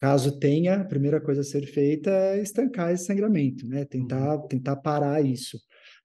[0.00, 3.84] caso tenha, a primeira coisa a ser feita é estancar esse sangramento, né?
[3.84, 4.48] Tentar, uhum.
[4.48, 5.58] tentar parar isso.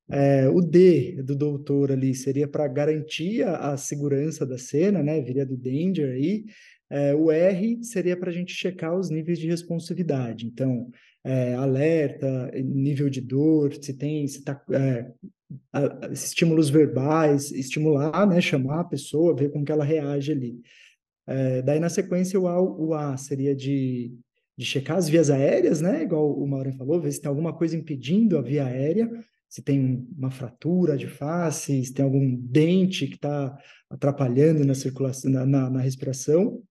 [0.09, 5.21] É, o D do doutor ali seria para garantir a, segurança da cena, né?
[5.21, 6.45] Viria do danger aí.
[6.89, 10.45] É, o R seria para a gente checar os níveis de responsividade.
[10.45, 10.89] Então,
[11.23, 15.11] é, alerta, nível de dor, se tem, se tá, é,
[16.11, 20.61] estímulos verbais, estimular, né, chamar a pessoa, ver como que ela reage ali.
[21.27, 24.13] É, daí, na sequência, o A, o A seria de,
[24.57, 27.75] de checar as vias aéreas, né, igual o Maureen falou, ver se tem alguma coisa
[27.75, 29.11] impedindo a via aérea,
[29.49, 33.57] se tem uma fratura de face, se tem algum dente que está
[33.89, 36.61] atrapalhando na circulação, na, na, na respiração.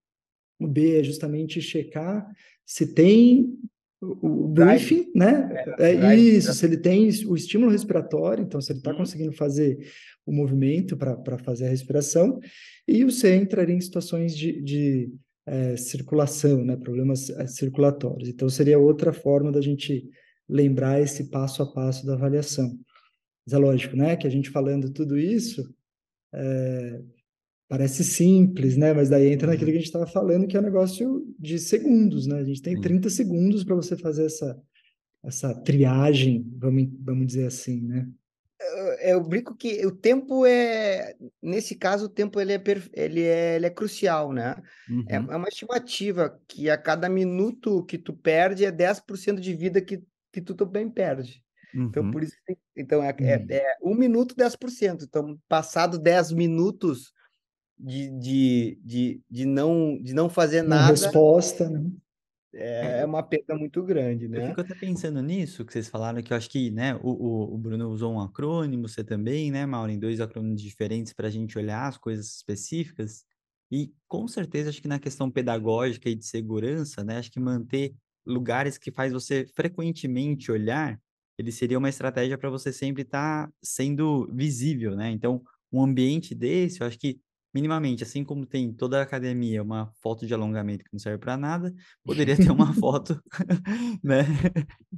[0.59, 2.27] O B é justamente checar
[2.65, 3.57] se tem
[3.99, 5.49] o briefing, né?
[5.79, 8.97] É, é isso, se ele tem o estímulo respiratório, então se ele está uhum.
[8.97, 9.79] conseguindo fazer
[10.25, 12.39] o movimento para fazer a respiração,
[12.87, 15.09] e o C entraria em situações de, de
[15.47, 16.75] é, circulação, né?
[16.75, 18.29] Problemas é, circulatórios.
[18.29, 20.07] Então seria outra forma da gente
[20.49, 22.77] lembrar esse passo a passo da avaliação.
[23.45, 24.15] Mas é lógico, né?
[24.15, 25.73] Que a gente falando tudo isso,
[26.33, 27.01] é,
[27.67, 28.93] parece simples, né?
[28.93, 29.73] Mas daí entra naquilo uhum.
[29.73, 32.39] que a gente estava falando, que é um negócio de segundos, né?
[32.39, 32.81] A gente tem Sim.
[32.81, 34.61] 30 segundos para você fazer essa,
[35.23, 38.07] essa triagem, vamos, vamos dizer assim, né?
[38.59, 38.85] Eu,
[39.15, 43.65] eu brinco que o tempo é, nesse caso, o tempo ele é, ele é, ele
[43.65, 44.55] é crucial, né?
[45.07, 45.29] É, uhum.
[45.29, 49.79] É, é uma estimativa que a cada minuto que tu perde é 10% de vida
[49.79, 50.01] que
[50.31, 51.43] que tu também perde.
[51.89, 52.11] Então, Uhum.
[52.11, 53.47] por isso, que- então é, é, Uhum.
[53.49, 55.05] é um minuto, 10%.
[55.05, 57.11] Então, passado 10 minutos
[57.77, 61.91] de, de, de, de, não, de não fazer Uma nada, resposta, né?
[62.53, 64.47] é uma perda muito grande, Eu né?
[64.49, 67.57] fico até pensando nisso que vocês falaram, que eu acho que, né, o, o, o
[67.57, 71.87] Bruno usou um acrônimo, você também, né, Maureen, dois acrônimos diferentes para a gente olhar
[71.87, 73.25] as coisas específicas.
[73.71, 77.95] E com certeza, acho que na questão pedagógica e de segurança, né, acho que manter
[78.27, 80.99] lugares que faz você frequentemente olhar,
[81.37, 85.11] ele seria uma estratégia para você sempre estar sendo visível, né?
[85.11, 87.19] Então, um ambiente desse, eu acho que
[87.53, 91.37] minimamente, assim como tem toda a academia uma foto de alongamento que não serve para
[91.37, 91.73] nada,
[92.03, 93.19] poderia ter uma foto,
[94.03, 94.23] né,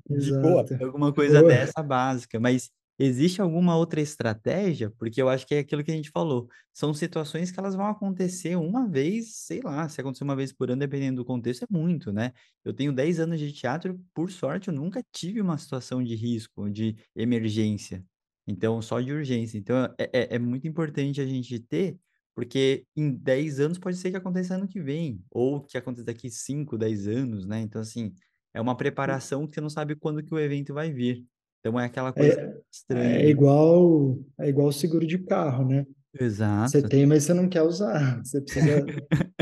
[0.10, 0.64] de Boa.
[0.64, 0.84] Exato.
[0.84, 1.50] alguma coisa Boa.
[1.50, 2.70] dessa básica, mas
[3.00, 4.91] existe alguma outra estratégia?
[4.91, 7.88] Porque eu acho que é aquilo que a gente falou, são situações que elas vão
[7.88, 11.68] acontecer uma vez, sei lá, se acontecer uma vez por ano, dependendo do contexto, é
[11.70, 12.34] muito, né?
[12.64, 16.70] Eu tenho 10 anos de teatro, por sorte, eu nunca tive uma situação de risco,
[16.70, 18.06] de emergência.
[18.47, 19.58] Então, só de urgência.
[19.58, 22.00] Então, é, é, é muito importante a gente ter,
[22.34, 26.30] porque em 10 anos pode ser que aconteça ano que vem, ou que aconteça daqui
[26.30, 27.62] 5, 10 anos, né?
[27.62, 28.14] Então, assim,
[28.54, 31.26] é uma preparação que você não sabe quando que o evento vai vir.
[31.60, 33.18] Então, é aquela coisa estranha.
[33.20, 35.86] É igual, é igual seguro de carro, né?
[36.18, 36.89] Você Exato.
[36.89, 38.20] tem, mas você não quer usar.
[38.26, 38.86] Você precisa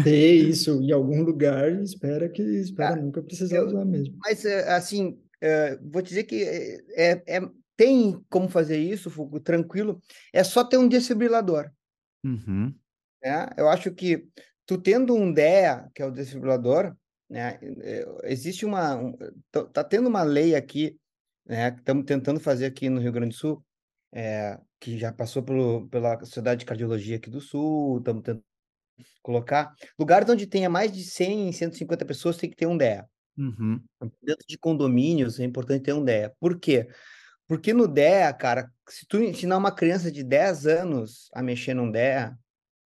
[0.04, 4.18] ter isso em algum lugar e espera que espera Ah, nunca precisar eu- usar mesmo.
[4.22, 6.78] Mas, é, assim, é, vou dizer que é,
[7.14, 10.02] é- é- tem como fazer isso, Fugo, tranquilo.
[10.34, 11.70] É só ter um desfibrilador.
[12.26, 12.74] Uhum.
[13.24, 13.48] né?
[13.58, 14.28] Eu acho que
[14.66, 16.94] tu tendo um DEA, que é o desfibrilador,
[17.30, 17.60] né?
[17.82, 19.14] eh, Existe uma, um,
[19.52, 20.98] tá tá tendo uma lei aqui,
[21.48, 21.72] né?
[21.72, 23.64] Que estamos tentando fazer aqui no Rio Grande do Sul,
[24.12, 28.44] eh, que já passou pelo, pela Sociedade de Cardiologia aqui do Sul, estamos tentando
[29.22, 33.08] colocar lugares onde tenha mais de 100, 150 pessoas tem que ter um DEA.
[33.38, 33.80] Uhum.
[34.22, 36.34] Dentro de condomínios é importante ter um DEA.
[36.40, 36.88] Por quê?
[37.48, 41.92] Porque no DEA, cara, se tu ensinar uma criança de 10 anos a mexer num
[41.92, 42.36] DEA,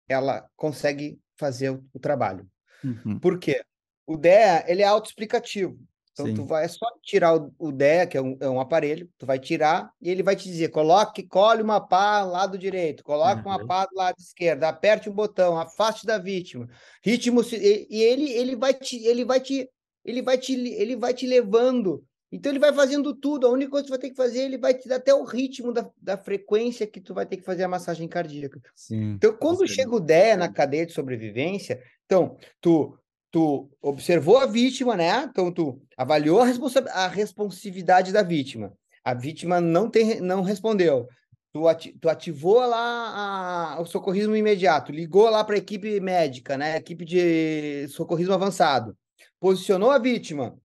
[0.09, 2.47] ela consegue fazer o, o trabalho.
[2.85, 3.19] Uhum.
[3.19, 3.65] Por quê?
[4.07, 5.79] O DEA, ele é autoexplicativo.
[6.15, 6.47] Então, tu Sim.
[6.47, 9.37] vai é só tirar o, o DEA, que é um, é um aparelho, tu vai
[9.39, 13.61] tirar e ele vai te dizer, coloque, colhe uma pá do lado direito, coloque uma
[13.61, 13.67] Uhum.
[13.67, 16.69] pá do lado esquerdo, aperte o botão, afaste da vítima,
[17.05, 19.69] ritmo, e, e ele, ele vai te, ele vai te,
[20.05, 22.05] ele vai te, ele vai te levando.
[22.31, 24.59] Então, ele vai fazendo tudo, a única coisa que tu vai ter que fazer, ele
[24.59, 27.63] vai te dar até o ritmo da, da frequência que tu vai ter que fazer
[27.63, 28.61] a massagem cardíaca.
[28.75, 29.13] Sim.
[29.13, 32.99] Então, quando chega o DEA na cadeia de sobrevivência, então, tu,
[33.35, 35.25] tu observou a vítima, né?
[35.25, 38.73] Então, tu avaliou a, responsa- a responsividade da vítima.
[39.03, 41.09] A vítima não, tem, não respondeu.
[41.53, 46.57] Tu, ati- tu ativou lá a- o socorrismo imediato, ligou lá para a equipe médica,
[46.57, 46.77] né?
[46.77, 48.97] Equipe de socorrismo avançado.
[49.41, 50.57] Posicionou a vítima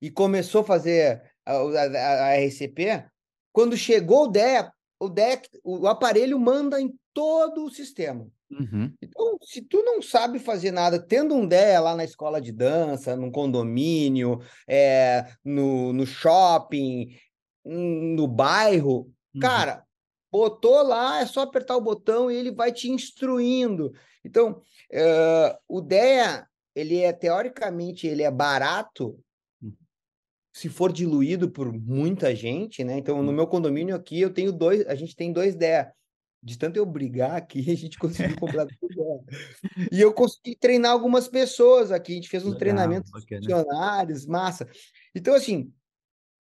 [0.00, 3.04] e começou a fazer a, a, a- RCP.
[3.52, 8.26] Quando chegou o DEA, o DEA, o aparelho manda em todo o sistema.
[8.52, 8.92] Uhum.
[9.00, 13.16] Então, se tu não sabe fazer nada, tendo um DEA lá na escola de dança,
[13.16, 17.16] num condomínio, é, no, no shopping,
[17.64, 19.40] no bairro, Uhum.
[19.40, 19.82] cara,
[20.30, 23.92] botou lá, é só apertar o botão e ele vai te instruindo.
[24.24, 29.18] Então, eh, o DEA, ele é, teoricamente, ele é barato,
[29.62, 29.72] Uhum.
[30.54, 32.98] se for diluído por muita gente, né?
[32.98, 35.90] Então, no meu condomínio aqui, eu tenho dois, a gente tem dois DEA.
[36.42, 39.86] De tanto eu brigar aqui, a gente conseguiu comprar DEA.
[39.90, 44.68] E eu consegui treinar algumas pessoas aqui, a gente fez uns Legal, treinamentos funcionários, massa.
[45.14, 45.72] Então, assim,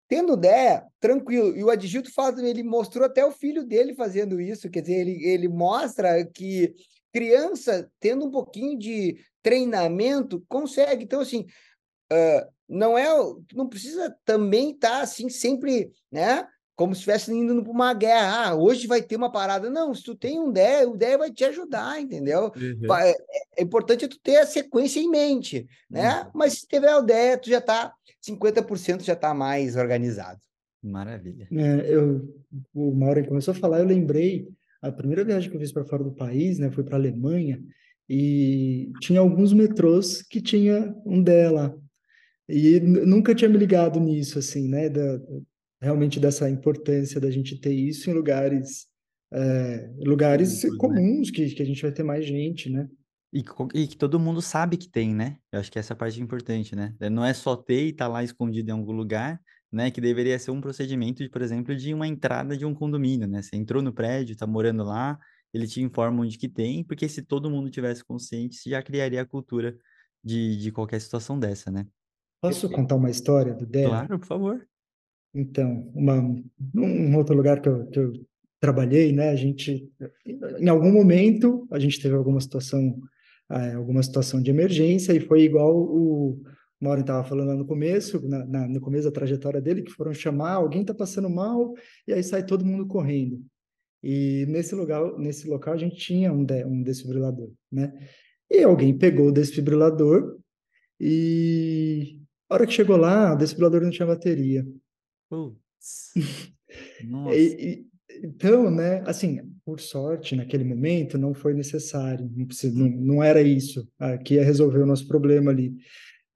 [0.08, 1.56] tendo DEA, tranquilo.
[1.58, 5.26] E o Adgilto faz, ele mostrou até o filho dele fazendo isso, quer dizer, ele,
[5.26, 6.76] ele mostra que
[7.12, 11.04] criança, tendo um pouquinho de treinamento, consegue.
[11.04, 11.46] Então, assim,
[12.12, 13.08] ah, não é,
[13.54, 16.48] não precisa também estar assim sempre, né?
[16.78, 18.50] Como se estivesse indo para uma guerra.
[18.50, 19.70] Ah, hoje vai ter uma parada.
[19.70, 22.54] Não, se tu tem um DEA, o DEA vai te ajudar, entendeu?
[22.56, 22.94] Uhum.
[22.96, 23.16] É,
[23.58, 26.22] é importante tu ter a sequência em mente, né?
[26.22, 26.32] Uhum.
[26.36, 30.40] Mas se tiver o DEA, tu já tá 50% já tá mais organizado.
[30.84, 31.48] Maravilha.
[31.52, 32.34] É, eu,
[32.74, 34.48] o Mauro começou a falar, eu lembrei,
[34.82, 37.62] a primeira viagem que eu fiz para fora do país, né, foi para a Alemanha,
[38.10, 41.78] e tinha alguns metrôs que tinha um dela.
[42.48, 45.20] E nunca tinha me ligado nisso, assim, né, da,
[45.82, 48.88] realmente dessa importância da gente ter isso em lugares,
[49.32, 50.96] é, lugares Públicos, né?
[50.96, 52.88] comuns, que, que a gente vai ter mais gente, né?
[53.34, 55.38] E, e que todo mundo sabe que tem, né?
[55.52, 56.96] Eu acho que essa parte é importante, né?
[57.12, 59.40] Não é só ter e estar lá escondido em algum lugar,
[59.72, 59.92] né?
[59.92, 63.42] Que deveria ser um procedimento, de, por exemplo, de uma entrada de um condomínio, né?
[63.42, 65.20] Você entrou no prédio, tá morando lá,
[65.54, 69.22] ele te informa onde que tem, porque se todo mundo tivesse consciente, você já criaria
[69.22, 69.78] a cultura
[70.24, 71.86] de, de qualquer situação dessa, né?
[72.42, 73.90] Posso contar uma história do DEA?
[73.90, 74.68] Claro, por favor.
[75.34, 76.22] Então, uma,
[76.76, 78.14] um outro lugar que eu, que eu
[78.60, 79.30] trabalhei, né?
[79.30, 79.90] A gente,
[80.26, 83.00] em algum momento, a gente teve alguma situação,
[83.52, 86.42] é, alguma situação de emergência e foi igual o
[86.80, 90.14] Mauro estava falando lá no começo, na, na, no começo da trajetória dele, que foram
[90.14, 91.74] chamar, alguém está passando mal
[92.08, 93.42] e aí sai todo mundo correndo.
[94.04, 97.92] E nesse lugar, nesse local a gente tinha um, de, um desfibrilador, né?
[98.50, 100.38] E alguém pegou o desfibrilador
[101.00, 102.20] e
[102.50, 104.66] a hora que chegou lá, o desfibrilador não tinha bateria.
[105.30, 106.14] Putz.
[107.04, 107.36] Nossa.
[107.36, 107.88] E, e,
[108.24, 113.42] então, né, assim, por sorte, naquele momento não foi necessário, não, precisa, não, não era
[113.42, 113.88] isso
[114.24, 115.76] que ia resolver o nosso problema ali.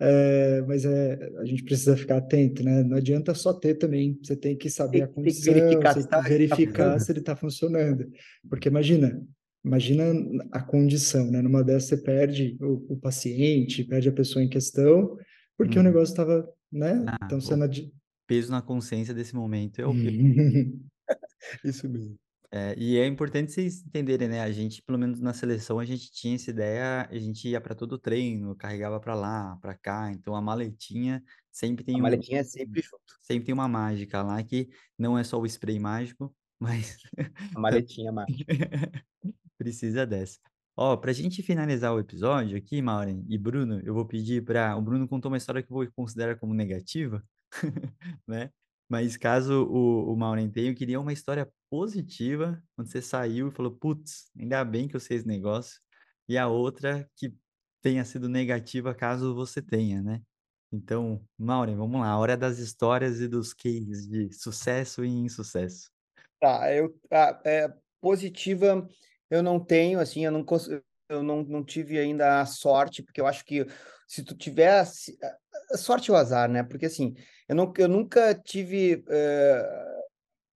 [0.03, 2.81] É, mas é, a gente precisa ficar atento, né?
[2.81, 5.93] Não adianta só ter também, você tem que saber tem, a condição, tem que verificar,
[5.93, 8.09] se, tá, verificar tá se ele está funcionando.
[8.49, 9.23] Porque imagina,
[9.63, 10.03] imagina
[10.51, 11.39] a condição, né?
[11.39, 15.15] Numa dessas você perde o, o paciente, perde a pessoa em questão,
[15.55, 15.81] porque hum.
[15.81, 17.05] o negócio estava, né?
[17.07, 17.69] Ah, então, sendo...
[18.31, 19.91] peso na consciência desse momento é o
[21.65, 22.17] Isso mesmo.
[22.49, 24.41] É, e é importante vocês entenderem, né?
[24.41, 27.75] A gente, pelo menos na seleção, a gente tinha essa ideia, a gente ia para
[27.75, 30.09] todo o treino, carregava para lá, para cá.
[30.13, 31.21] Então a maletinha
[31.51, 33.03] sempre tem a um, maletinha é sempre junto.
[33.21, 36.99] Sempre tem uma mágica lá que não é só o spray mágico, mas
[37.53, 38.53] a maletinha mágica.
[39.57, 40.39] Precisa dessa.
[40.77, 44.81] Ó, pra gente finalizar o episódio aqui, Maureen e Bruno, eu vou pedir para o
[44.81, 47.21] Bruno contou uma história que eu vou considerar como negativa,
[48.27, 48.49] né?
[48.89, 53.51] Mas caso o, o Maureen tenha, eu queria uma história positiva, quando você saiu e
[53.51, 55.79] falou, putz, ainda bem que eu sei esse negócio.
[56.27, 57.33] E a outra que
[57.81, 60.21] tenha sido negativa, caso você tenha, né?
[60.71, 65.89] Então, Maureen, vamos lá, hora das histórias e dos cases de sucesso e insucesso.
[66.39, 68.87] Tá, eu, a, é, positiva
[69.29, 70.45] eu não tenho, assim, eu não,
[71.09, 73.65] eu não, não tive ainda a sorte, porque eu acho que
[74.07, 75.17] se tu tivesse
[75.77, 76.63] sorte ou azar, né?
[76.63, 77.15] Porque assim,
[77.51, 80.01] eu, não, eu nunca tive, uh,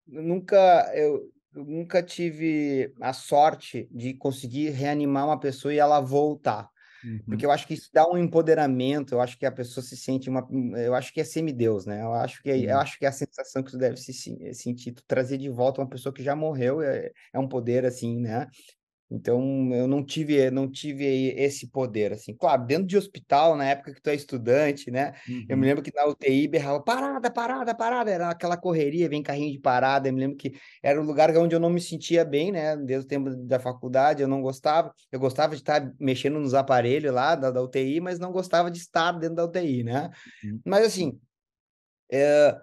[0.07, 6.69] nunca eu, eu, nunca tive a sorte de conseguir reanimar uma pessoa e ela voltar.
[7.03, 7.19] Uhum.
[7.25, 10.29] Porque eu acho que isso dá um empoderamento, eu acho que a pessoa se sente
[10.29, 10.47] uma.
[10.77, 12.01] Eu acho que é semideus, né?
[12.01, 14.13] Eu acho que, é, eu acho que é a sensação que tu deve se
[14.53, 18.21] sentir, tu trazer de volta uma pessoa que já morreu é, é um poder, assim,
[18.21, 18.47] né?
[19.09, 21.05] Então, eu não tive, não tive
[21.37, 22.33] esse poder, assim.
[22.33, 25.13] Claro, dentro de hospital, na época que tu é estudante, né?
[25.29, 25.45] Uhum.
[25.47, 25.69] Eu me uhum.
[25.69, 28.09] lembro que na UTI berrava, parada, parada, parada.
[28.09, 30.09] Era aquela correria, vem carrinho de parada.
[30.09, 32.75] Eu me lembro que era um lugar onde eu não me sentia bem, né?
[32.77, 34.91] Desde o tempo da faculdade, eu não gostava.
[35.11, 38.79] Eu gostava de estar mexendo nos aparelhos lá da, da UTI, mas não gostava de
[38.79, 40.09] estar dentro da UTI, né?
[40.43, 40.59] Uhum.
[40.65, 41.19] Mas, assim,
[42.11, 42.59] é,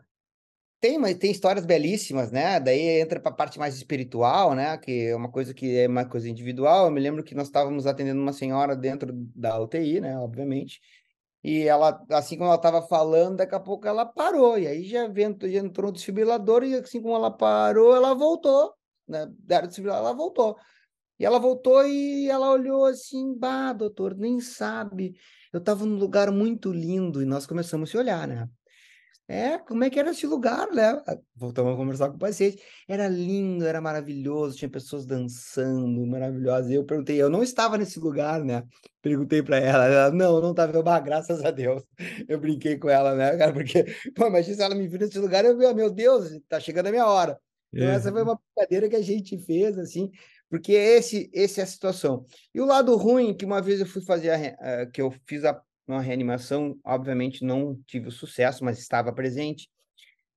[0.83, 2.59] tem, mas tem histórias belíssimas, né?
[2.59, 4.77] Daí entra para a parte mais espiritual, né?
[4.77, 6.87] Que é uma coisa que é uma coisa individual.
[6.87, 10.19] Eu me lembro que nós estávamos atendendo uma senhora dentro da UTI, né?
[10.19, 10.81] Obviamente.
[11.45, 14.59] E ela, assim como ela estava falando, daqui a pouco ela parou.
[14.59, 18.75] E aí já, vento, já entrou o desfibrilador, e assim como ela parou, ela voltou.
[19.07, 19.29] Né?
[19.39, 20.57] Deram desfibrilador, ela voltou.
[21.17, 25.15] E ela voltou e ela olhou assim, bah, doutor, nem sabe.
[25.53, 28.49] Eu estava num lugar muito lindo e nós começamos a se olhar, né?
[29.29, 31.01] É, como é que era esse lugar, né?
[31.07, 32.63] Ah, voltamos a conversar com o paciente.
[32.89, 36.71] Era lindo, era maravilhoso, tinha pessoas dançando, maravilhosas.
[36.71, 38.63] Eu perguntei, eu não estava nesse lugar, né?
[39.01, 40.77] Perguntei para ela, ela, não, não estava.
[40.77, 41.83] Eu, ah, graças a Deus.
[42.29, 43.53] Eu brinquei com ela, né, cara?
[43.53, 46.91] Porque, pô, imagina se ela me viu nesse lugar, eu, meu Deus, tá chegando a
[46.91, 47.39] minha hora.
[47.73, 50.11] Então, essa foi uma brincadeira que a gente fez, assim,
[50.51, 52.27] porque esse, esse é a situação.
[52.55, 55.59] E o lado ruim, que uma vez eu fui fazer, a, que eu fiz a
[55.87, 59.69] uma reanimação, obviamente não tive o sucesso, mas estava presente.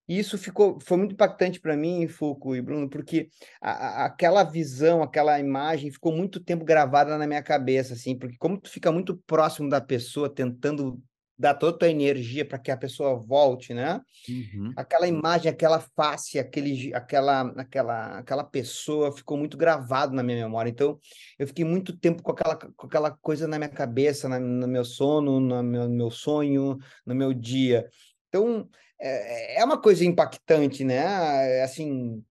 [0.08, 3.30] E isso ficou, foi muito impactante para mim, Foucault e Bruno, porque
[3.60, 8.38] a, a, aquela visão, aquela imagem ficou muito tempo gravada na minha cabeça, assim, porque
[8.38, 11.02] como tu fica muito próximo da pessoa, tentando
[11.38, 14.02] dar toda a tua energia para que a pessoa volte, né?
[14.28, 14.74] Uhum.
[14.76, 20.70] Aquela imagem, aquela face, aquele, aquela, aquela, aquela pessoa ficou muito gravado na minha memória.
[20.70, 20.98] Então,
[21.38, 24.86] eu fiquei muito tempo com aquela, com aquela coisa na minha cabeça, na, no meu
[24.86, 27.88] sono, no meu, no meu sonho, no meu dia.
[28.30, 28.68] Então,
[29.00, 31.62] é, é uma coisa impactante, né?
[31.64, 32.24] Assim,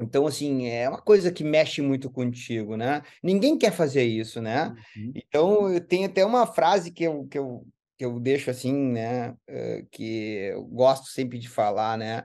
[0.00, 3.02] então, assim, é uma coisa que mexe muito contigo, né?
[3.22, 4.74] Ninguém quer fazer isso, né?
[4.96, 5.12] Uhum.
[5.14, 7.66] Então, tem até uma frase que eu, que eu,
[8.00, 12.24] que eu deixo assim, né, uh, que eu gosto sempre de falar, né,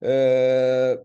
[0.00, 1.04] uh,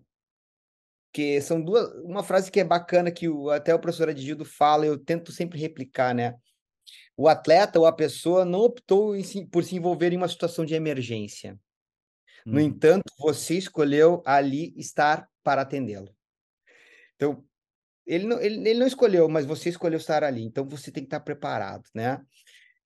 [1.11, 4.85] que são duas, uma frase que é bacana que o, até o professor Adildo fala,
[4.85, 6.35] eu tento sempre replicar, né,
[7.17, 10.75] o atleta ou a pessoa não optou em, por se envolver em uma situação de
[10.75, 11.59] emergência.
[12.45, 12.65] No uhum.
[12.65, 16.15] entanto, você escolheu ali estar para atendê-lo.
[17.15, 17.43] Então,
[18.05, 20.43] ele não, ele, ele não escolheu, mas você escolheu estar ali.
[20.43, 22.21] Então, você tem que estar preparado, né?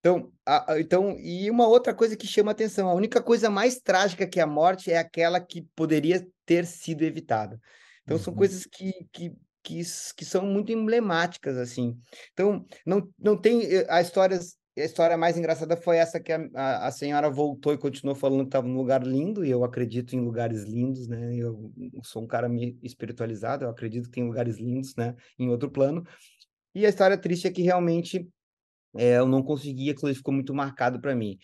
[0.08, 4.26] Então, a, então, e uma outra coisa que chama atenção, a única coisa mais trágica
[4.26, 7.60] que a morte é aquela que poderia ter sido evitada.
[8.04, 8.24] Então, uhum.
[8.24, 9.82] são coisas que, que, que,
[10.16, 11.98] que são muito emblemáticas, assim.
[12.32, 14.40] Então, não, não tem eh, a história,
[14.78, 18.44] a história mais engraçada foi essa que a, a, a senhora voltou e continuou falando
[18.44, 21.36] que estava num lugar lindo, e eu acredito em lugares lindos, né?
[21.36, 21.70] Eu
[22.02, 22.48] sou um cara
[22.82, 25.14] espiritualizado, eu acredito que tem lugares lindos, né?
[25.38, 26.06] Em outro plano.
[26.74, 28.26] E a história triste é que realmente
[28.98, 31.38] é, eu não consegui, aquilo ficou muito marcado para mim.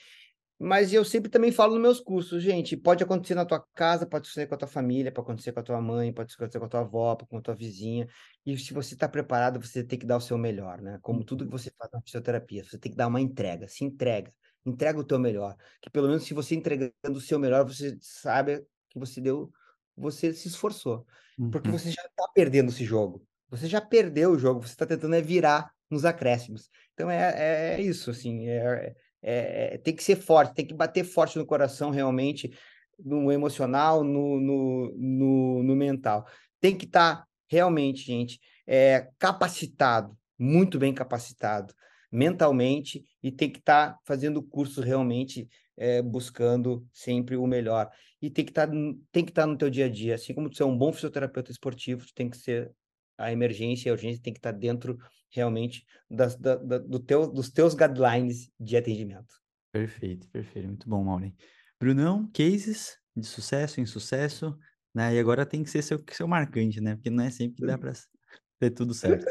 [0.60, 4.22] Mas eu sempre também falo nos meus cursos, gente, pode acontecer na tua casa, pode
[4.22, 6.70] acontecer com a tua família, pode acontecer com a tua mãe, pode acontecer com a
[6.70, 8.08] tua avó, com a tua vizinha.
[8.46, 11.00] E se você está preparado, você tem que dar o seu melhor, né?
[11.02, 11.58] Como tudo que uhum.
[11.58, 14.32] você faz na fisioterapia, você tem que dar uma entrega, se entrega,
[14.66, 15.56] entrega o teu melhor.
[15.82, 19.52] Que pelo menos se você entregando o seu melhor, você sabe que você deu,
[19.98, 21.06] você se esforçou.
[21.52, 21.78] Porque uhum.
[21.78, 23.26] você já está perdendo esse jogo.
[23.50, 26.70] Você já perdeu o jogo, você está tentando é virar nos acréscimos.
[26.94, 31.04] Então é, é, é isso, assim, é, é, tem que ser forte, tem que bater
[31.04, 32.52] forte no coração realmente,
[33.00, 36.26] no emocional, no, no, no, no mental.
[36.60, 41.74] Tem que estar tá, realmente, gente, é, capacitado, muito bem capacitado
[42.12, 47.90] mentalmente e tem que estar tá fazendo curso realmente é, buscando sempre o melhor
[48.22, 48.74] e tem que estar tá,
[49.12, 50.94] tem que estar tá no teu dia a dia assim como tu é um bom
[50.94, 52.72] fisioterapeuta esportivo tu tem que ser
[53.18, 54.98] a emergência e a urgência tem que estar dentro
[55.32, 59.42] realmente das, da, da, do teu, dos teus guidelines de atendimento.
[59.72, 60.68] Perfeito, perfeito.
[60.68, 61.36] Muito bom, Maureen.
[61.80, 64.58] Brunão, cases de sucesso, insucesso,
[64.94, 65.16] né?
[65.16, 66.96] E agora tem que ser seu, seu marcante, né?
[66.96, 67.94] Porque não é sempre que dá para
[68.60, 69.26] ter tudo certo.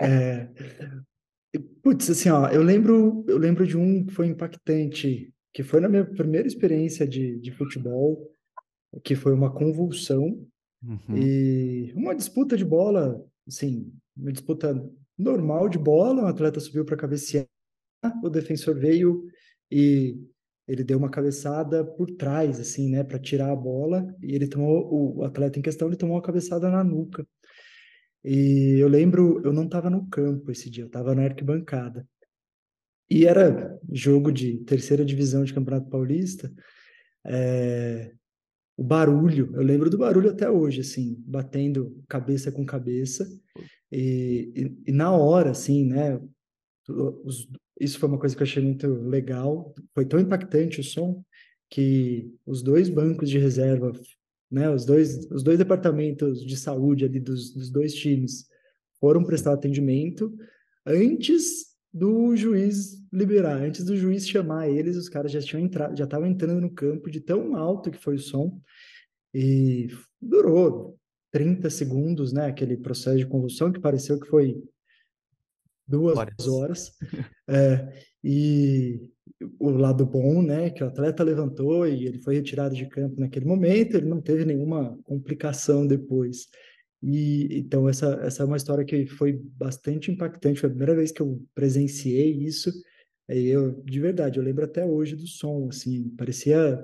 [0.00, 0.48] É...
[1.82, 5.88] Putz, assim, ó, eu lembro, eu lembro de um que foi impactante, que foi na
[5.88, 8.30] minha primeira experiência de, de futebol,
[9.02, 10.46] que foi uma convulsão
[10.82, 11.16] Uhum.
[11.16, 14.74] E uma disputa de bola, assim, uma disputa
[15.18, 17.46] normal de bola, um atleta subiu para cabecear,
[18.22, 19.24] o defensor veio
[19.70, 20.16] e
[20.68, 25.16] ele deu uma cabeçada por trás, assim, né, para tirar a bola, e ele tomou,
[25.16, 27.26] o atleta em questão, ele tomou uma cabeçada na nuca.
[28.22, 32.06] E eu lembro, eu não estava no campo esse dia, eu estava na arquibancada.
[33.10, 36.52] E era jogo de terceira divisão de Campeonato Paulista,
[37.24, 38.12] é,
[38.78, 43.28] o barulho, eu lembro do barulho até hoje, assim, batendo cabeça com cabeça,
[43.90, 46.20] e, e, e na hora, assim, né,
[46.88, 47.48] os,
[47.80, 51.24] isso foi uma coisa que eu achei muito legal, foi tão impactante o som,
[51.68, 53.90] que os dois bancos de reserva,
[54.48, 58.46] né, os dois, os dois departamentos de saúde ali dos, dos dois times
[59.00, 60.32] foram prestar atendimento
[60.86, 63.62] antes do juiz liberar.
[63.62, 67.10] Antes do juiz chamar eles, os caras já tinham entrado, já estavam entrando no campo
[67.10, 68.60] de tão alto que foi o som.
[69.34, 69.88] E
[70.20, 70.98] durou
[71.32, 72.46] 30 segundos, né?
[72.46, 74.62] Aquele processo de convulsão que pareceu que foi
[75.86, 76.48] duas Horas.
[76.48, 76.92] horas.
[77.50, 79.00] É, e
[79.58, 80.68] o lado bom, né?
[80.68, 84.44] Que o atleta levantou e ele foi retirado de campo naquele momento, ele não teve
[84.44, 86.48] nenhuma complicação depois.
[87.02, 91.12] E então essa essa é uma história que foi bastante impactante, foi a primeira vez
[91.12, 92.72] que eu presenciei isso.
[93.28, 96.78] E eu de verdade, eu lembro até hoje do som, assim, parecia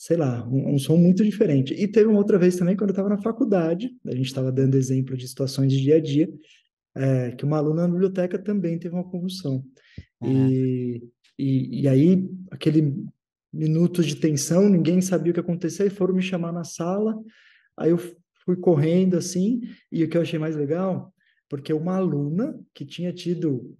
[0.00, 1.74] sei lá, um, um som muito diferente.
[1.74, 4.74] E teve uma outra vez também quando eu estava na faculdade, a gente estava dando
[4.74, 6.26] exemplo de situações de dia a dia,
[6.96, 9.62] é, que uma aluna na biblioteca também teve uma convulsão.
[10.22, 10.48] Uhum.
[10.48, 11.04] E,
[11.38, 12.96] e, e aí, aquele
[13.52, 17.14] minutos de tensão, ninguém sabia o que acontecia, e foram me chamar na sala,
[17.76, 17.98] aí eu
[18.50, 19.60] fui correndo assim,
[19.92, 21.14] e o que eu achei mais legal,
[21.48, 23.76] porque uma aluna que tinha tido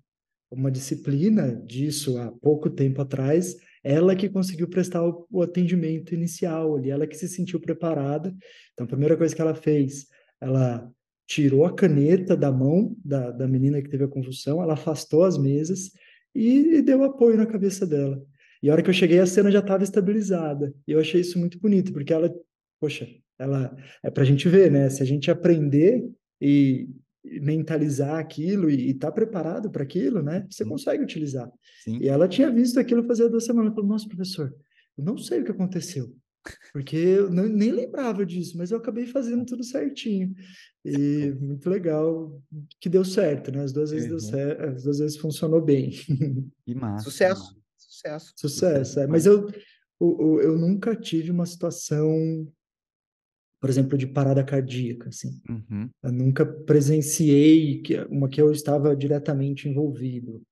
[0.50, 6.90] uma disciplina disso há pouco tempo atrás, ela que conseguiu prestar o, atendimento inicial ali,
[6.90, 8.34] ela que se sentiu preparada.
[8.72, 10.06] Então, a primeira coisa que ela fez,
[10.40, 10.88] ela
[11.26, 15.38] tirou a caneta da mão da, da menina que teve a convulsão, ela afastou as
[15.38, 15.92] mesas
[16.34, 18.20] e, e deu apoio na cabeça dela.
[18.62, 20.74] E a hora que eu cheguei, a cena já estava estabilizada.
[20.86, 22.32] E eu achei isso muito bonito, porque ela,
[22.80, 23.06] poxa,
[23.38, 24.88] ela é para a gente ver, né?
[24.90, 26.10] Se a gente aprender
[26.40, 26.88] e
[27.24, 30.46] mentalizar aquilo e estar tá preparado para aquilo, né?
[30.50, 31.50] Você consegue utilizar.
[31.84, 31.98] Sim.
[32.00, 33.74] E ela tinha visto aquilo fazer duas semanas.
[33.74, 34.54] Falou, nossa, professor,
[34.96, 36.14] eu não sei o que aconteceu.
[36.72, 40.34] Porque eu não, nem lembrava disso, mas eu acabei fazendo tudo certinho.
[40.84, 42.42] E muito legal
[42.80, 43.62] que deu certo, né?
[43.62, 44.16] As duas vezes uhum.
[44.16, 45.90] deu certo, as duas vezes funcionou bem.
[46.66, 47.04] E massa.
[47.04, 47.60] Sucesso.
[47.76, 48.32] Sucesso.
[48.36, 49.06] Sucesso, é.
[49.06, 49.46] Mas eu,
[50.00, 52.46] eu, eu nunca tive uma situação
[53.60, 55.40] por exemplo, de parada cardíaca, assim.
[55.48, 55.90] Uhum.
[56.02, 60.42] Eu nunca presenciei que, uma que eu estava diretamente envolvido.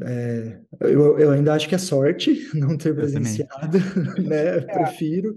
[0.00, 3.78] É, eu, eu, ainda acho que é sorte não ter presenciado,
[4.22, 4.56] né?
[4.56, 4.60] É.
[4.60, 5.36] Prefiro,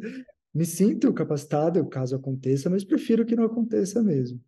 [0.53, 4.39] me sinto capacitado caso aconteça, mas prefiro que não aconteça mesmo.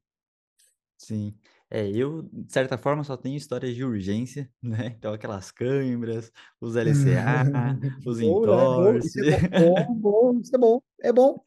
[0.98, 1.34] Sim.
[1.72, 4.96] É, eu, de certa forma, só tenho histórias de urgência, né?
[4.98, 8.58] Então, aquelas câimbras, os LCA, os Bom, né?
[8.58, 9.30] Bom, isso entorse.
[9.30, 11.46] é bom, bom, bom, isso é bom, é bom, bom,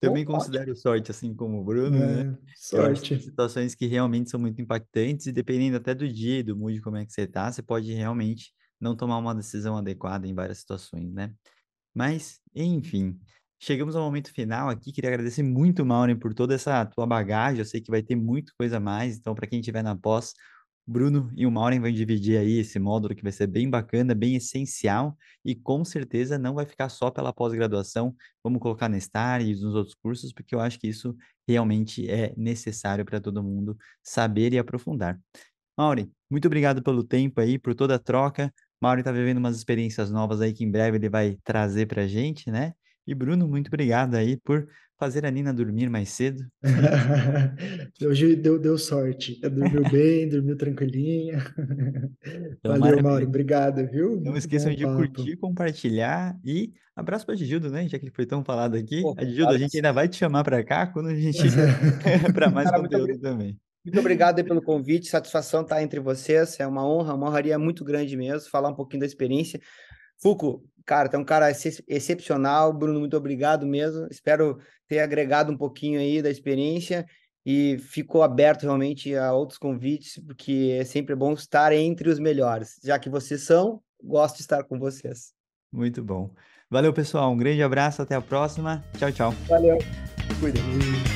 [0.00, 0.38] Também ótimo.
[0.38, 2.22] considero sorte, assim como o Bruno, né?
[2.22, 3.20] É, são sorte.
[3.20, 6.96] situações que realmente são muito impactantes e dependendo até do dia e do mood, como
[6.96, 11.10] é que você tá, você pode realmente não tomar uma decisão adequada em várias situações,
[11.12, 11.32] né?
[11.94, 13.18] Mas, enfim,
[13.58, 14.92] chegamos ao momento final aqui.
[14.92, 17.60] Queria agradecer muito, Maureen, por toda essa tua bagagem.
[17.60, 20.34] Eu sei que vai ter muita coisa a mais, então, para quem estiver na pós,
[20.86, 24.36] Bruno e o Maureen vão dividir aí esse módulo que vai ser bem bacana, bem
[24.36, 28.14] essencial e com certeza não vai ficar só pela pós-graduação.
[28.42, 31.16] Vamos colocar na STAR e nos outros cursos, porque eu acho que isso
[31.48, 35.18] realmente é necessário para todo mundo saber e aprofundar.
[35.76, 38.52] Maureen, muito obrigado pelo tempo aí, por toda a troca.
[38.80, 42.06] Maureen está vivendo umas experiências novas aí que em breve ele vai trazer para a
[42.06, 42.74] gente, né?
[43.06, 44.66] E Bruno, muito obrigado aí por
[44.98, 46.42] fazer a Nina dormir mais cedo.
[48.02, 49.38] Hoje deu, deu sorte.
[49.40, 51.38] Dormiu bem, dormiu tranquilinha.
[52.24, 53.02] Então, Valeu, maravilha.
[53.02, 53.26] Mauro.
[53.26, 54.16] Obrigado, viu?
[54.16, 54.96] Não Muito esqueçam de papo.
[54.96, 57.88] curtir, compartilhar e abraço para a Gildo, né?
[57.88, 59.02] Já que ele foi tão falado aqui.
[59.02, 61.42] Pô, A Gildo, a gente ainda vai te chamar para cá quando a gente
[62.34, 63.58] para mais Cara, muito conteúdo também.
[63.84, 67.84] Muito obrigado aí pelo convite, satisfação estar entre vocês, é uma honra, uma honraria muito
[67.84, 69.60] grande mesmo, falar um pouquinho da experiência.
[70.22, 75.52] Fuco, cara, tu é um cara ex- excepcional, Bruno, muito obrigado mesmo, espero ter agregado
[75.52, 77.06] um pouquinho aí da experiência
[77.46, 82.80] e ficou aberto realmente a outros convites, porque é sempre bom estar entre os melhores,
[82.82, 85.32] já que vocês são, gosto de estar com vocês.
[85.72, 86.30] Muito bom.
[86.70, 87.30] Valeu, pessoal.
[87.32, 88.82] Um grande abraço, até a próxima.
[88.98, 89.30] Tchau, tchau.
[89.48, 89.78] Valeu,
[90.40, 90.60] cuida.
[90.60, 91.13] Valeu.